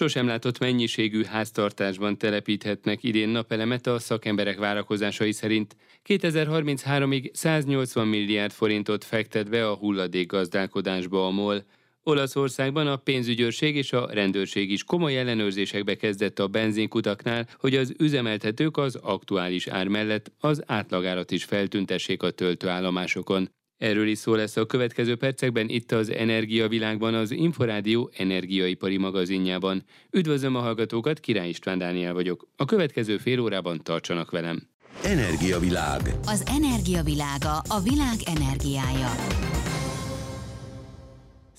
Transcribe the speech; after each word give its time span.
Sosem 0.00 0.26
látott 0.26 0.58
mennyiségű 0.58 1.24
háztartásban 1.24 2.18
telepíthetnek 2.18 3.02
idén 3.02 3.28
napelemet 3.28 3.86
a 3.86 3.98
szakemberek 3.98 4.58
várakozásai 4.58 5.32
szerint. 5.32 5.76
2033-ig 6.08 7.30
180 7.32 8.06
milliárd 8.06 8.52
forintot 8.52 9.04
fektet 9.04 9.50
be 9.50 9.68
a 9.68 9.74
hulladék 9.74 10.26
gazdálkodásba 10.26 11.26
a 11.26 11.30
MOL. 11.30 11.64
Olaszországban 12.02 12.86
a 12.86 12.96
pénzügyőrség 12.96 13.76
és 13.76 13.92
a 13.92 14.08
rendőrség 14.12 14.70
is 14.70 14.84
komoly 14.84 15.18
ellenőrzésekbe 15.18 15.94
kezdett 15.94 16.38
a 16.38 16.48
benzinkutaknál, 16.48 17.46
hogy 17.58 17.76
az 17.76 17.94
üzemeltetők 17.98 18.76
az 18.76 18.94
aktuális 18.94 19.66
ár 19.66 19.88
mellett 19.88 20.32
az 20.38 20.62
átlagárat 20.66 21.30
is 21.30 21.44
feltüntessék 21.44 22.22
a 22.22 22.30
töltőállomásokon. 22.30 23.50
Erről 23.80 24.08
is 24.08 24.18
szó 24.18 24.34
lesz 24.34 24.56
a 24.56 24.66
következő 24.66 25.16
percekben 25.16 25.68
itt 25.68 25.92
az 25.92 26.10
Energiavilágban, 26.10 27.14
az 27.14 27.30
Inforádió 27.30 28.10
energiaipari 28.16 28.96
magazinjában. 28.96 29.84
Üdvözlöm 30.10 30.54
a 30.54 30.60
hallgatókat, 30.60 31.20
Király 31.20 31.48
István 31.48 31.78
Dániel 31.78 32.12
vagyok. 32.12 32.48
A 32.56 32.64
következő 32.64 33.16
fél 33.16 33.40
órában 33.40 33.82
tartsanak 33.82 34.30
velem. 34.30 34.68
Energiavilág. 35.04 36.00
Az 36.26 36.44
energiavilága 36.46 37.62
a 37.68 37.80
világ 37.80 38.16
energiája. 38.24 39.10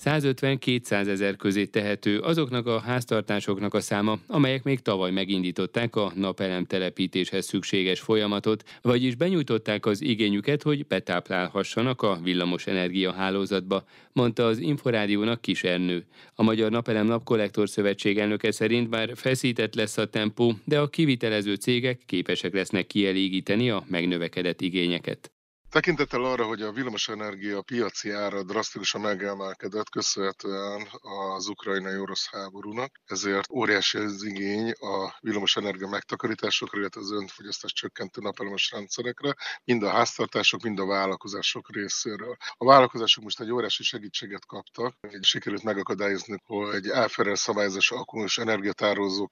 150-200 0.04 1.06
ezer 1.06 1.36
közé 1.36 1.64
tehető 1.64 2.18
azoknak 2.18 2.66
a 2.66 2.80
háztartásoknak 2.80 3.74
a 3.74 3.80
száma, 3.80 4.18
amelyek 4.26 4.62
még 4.62 4.80
tavaly 4.80 5.10
megindították 5.10 5.96
a 5.96 6.12
napelem 6.14 6.64
telepítéshez 6.64 7.46
szükséges 7.46 8.00
folyamatot, 8.00 8.64
vagyis 8.82 9.14
benyújtották 9.14 9.86
az 9.86 10.02
igényüket, 10.02 10.62
hogy 10.62 10.86
betáplálhassanak 10.86 12.02
a 12.02 12.18
villamos 12.22 12.66
energia 12.66 13.12
hálózatba, 13.12 13.84
mondta 14.12 14.46
az 14.46 14.58
Inforádiónak 14.58 15.40
Kisernő. 15.40 16.04
A 16.34 16.42
Magyar 16.42 16.70
Napelem 16.70 17.06
Napkollektor 17.06 17.68
Szövetség 17.68 18.18
elnöke 18.18 18.50
szerint 18.50 18.88
bár 18.88 19.10
feszített 19.14 19.74
lesz 19.74 19.98
a 19.98 20.06
tempó, 20.06 20.54
de 20.64 20.80
a 20.80 20.88
kivitelező 20.88 21.54
cégek 21.54 22.00
képesek 22.06 22.52
lesznek 22.52 22.86
kielégíteni 22.86 23.70
a 23.70 23.84
megnövekedett 23.88 24.60
igényeket. 24.60 25.31
Tekintettel 25.72 26.24
arra, 26.24 26.44
hogy 26.44 26.62
a 26.62 26.72
villamosenergia 26.72 27.62
piaci 27.62 28.10
ára 28.10 28.42
drasztikusan 28.42 29.00
megemelkedett 29.00 29.88
köszönhetően 29.88 30.88
az 31.00 31.48
ukrajnai 31.48 31.96
orosz 31.98 32.28
háborúnak, 32.30 33.00
ezért 33.04 33.50
óriási 33.50 33.98
az 33.98 34.22
igény 34.22 34.70
a 34.70 35.16
villamosenergia 35.20 35.88
megtakarításokra, 35.88 36.78
illetve 36.78 37.00
az 37.00 37.12
önfogyasztás 37.12 37.72
csökkentő 37.72 38.20
napelemes 38.20 38.70
rendszerekre, 38.70 39.34
mind 39.64 39.82
a 39.82 39.90
háztartások, 39.90 40.62
mind 40.62 40.78
a 40.78 40.86
vállalkozások 40.86 41.72
részéről. 41.74 42.36
A 42.56 42.64
vállalkozások 42.64 43.24
most 43.24 43.40
egy 43.40 43.52
óriási 43.52 43.82
segítséget 43.82 44.46
kaptak, 44.46 44.96
hogy 45.00 45.24
sikerült 45.24 45.62
megakadályozni, 45.62 46.36
hogy 46.44 46.88
elferel 46.88 47.34
szabályozás 47.34 47.90
alkalmas 47.90 48.38
energiatározók 48.38 49.30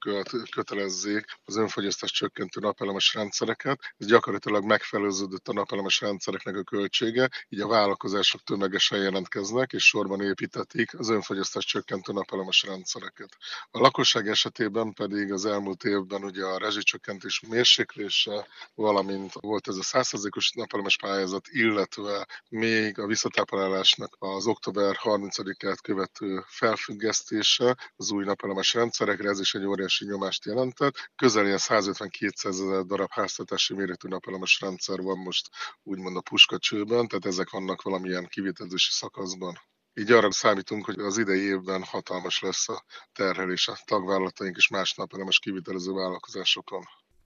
kötelezzék 0.51 1.25
az 1.45 1.57
önfogyasztás 1.57 2.11
csökkentő 2.11 2.61
napelemes 2.61 3.15
rendszereket. 3.15 3.79
Ez 3.97 4.07
gyakorlatilag 4.07 4.65
megfelelőződött 4.65 5.49
a 5.49 5.53
napelemes 5.53 6.01
rendszer 6.01 6.29
rendszereknek 6.31 6.57
a 6.57 6.77
költsége, 6.77 7.29
így 7.49 7.61
a 7.61 7.67
vállalkozások 7.67 8.43
tömegesen 8.43 9.03
jelentkeznek, 9.03 9.73
és 9.73 9.85
sorban 9.85 10.21
építetik 10.21 10.99
az 10.99 11.09
önfogyasztás 11.09 11.65
csökkentő 11.65 12.13
napelemes 12.13 12.63
rendszereket. 12.63 13.37
A 13.71 13.79
lakosság 13.79 14.29
esetében 14.29 14.93
pedig 14.93 15.33
az 15.33 15.45
elmúlt 15.45 15.85
évben 15.85 16.25
ugye 16.25 16.45
a 16.45 16.59
rezsicsökkentés 16.59 17.41
mérséklése, 17.49 18.47
valamint 18.75 19.33
volt 19.33 19.69
ez 19.69 19.77
a 19.77 19.83
100%-os 19.83 20.51
napelemes 20.51 20.97
pályázat, 20.97 21.49
illetve 21.49 22.27
még 22.49 22.99
a 22.99 23.07
visszatáplálásnak 23.07 24.17
az 24.19 24.47
október 24.47 24.97
30-át 25.03 25.81
követő 25.81 26.45
felfüggesztése 26.47 27.77
az 27.97 28.11
új 28.11 28.25
napelemes 28.25 28.75
rendszerekre, 28.75 29.29
ez 29.29 29.41
is 29.41 29.55
egy 29.55 29.65
óriási 29.65 30.05
nyomást 30.05 30.45
jelentett. 30.45 31.11
Közel 31.17 31.47
ilyen 31.47 31.59
150-200 31.61 32.45
ezer 32.45 32.85
darab 32.85 33.11
háztartási 33.11 33.75
méretű 33.75 34.09
napelemes 34.09 34.61
rendszer 34.61 34.99
van 35.01 35.19
most 35.19 35.49
úgymond 35.83 36.17
a 36.21 36.29
puskacsőben, 36.31 37.09
tehát 37.09 37.27
ezek 37.27 37.51
vannak 37.51 37.83
valamilyen 37.83 38.27
kivitelezési 38.27 38.91
szakaszban. 38.91 39.55
Így 39.95 40.13
arra 40.13 40.33
számítunk, 40.33 40.85
hogy 40.85 40.99
az 40.99 41.19
idei 41.19 41.41
évben 41.41 41.83
hatalmas 41.83 42.41
lesz 42.41 42.69
a 42.69 42.85
terhelés 43.13 43.69
a 43.69 43.79
tagvállalataink 43.85 44.57
és 44.57 44.69
más 44.69 44.95
napelemes 44.95 45.39
kivitelező 45.39 45.93
vállalkozásokon. 45.93 46.83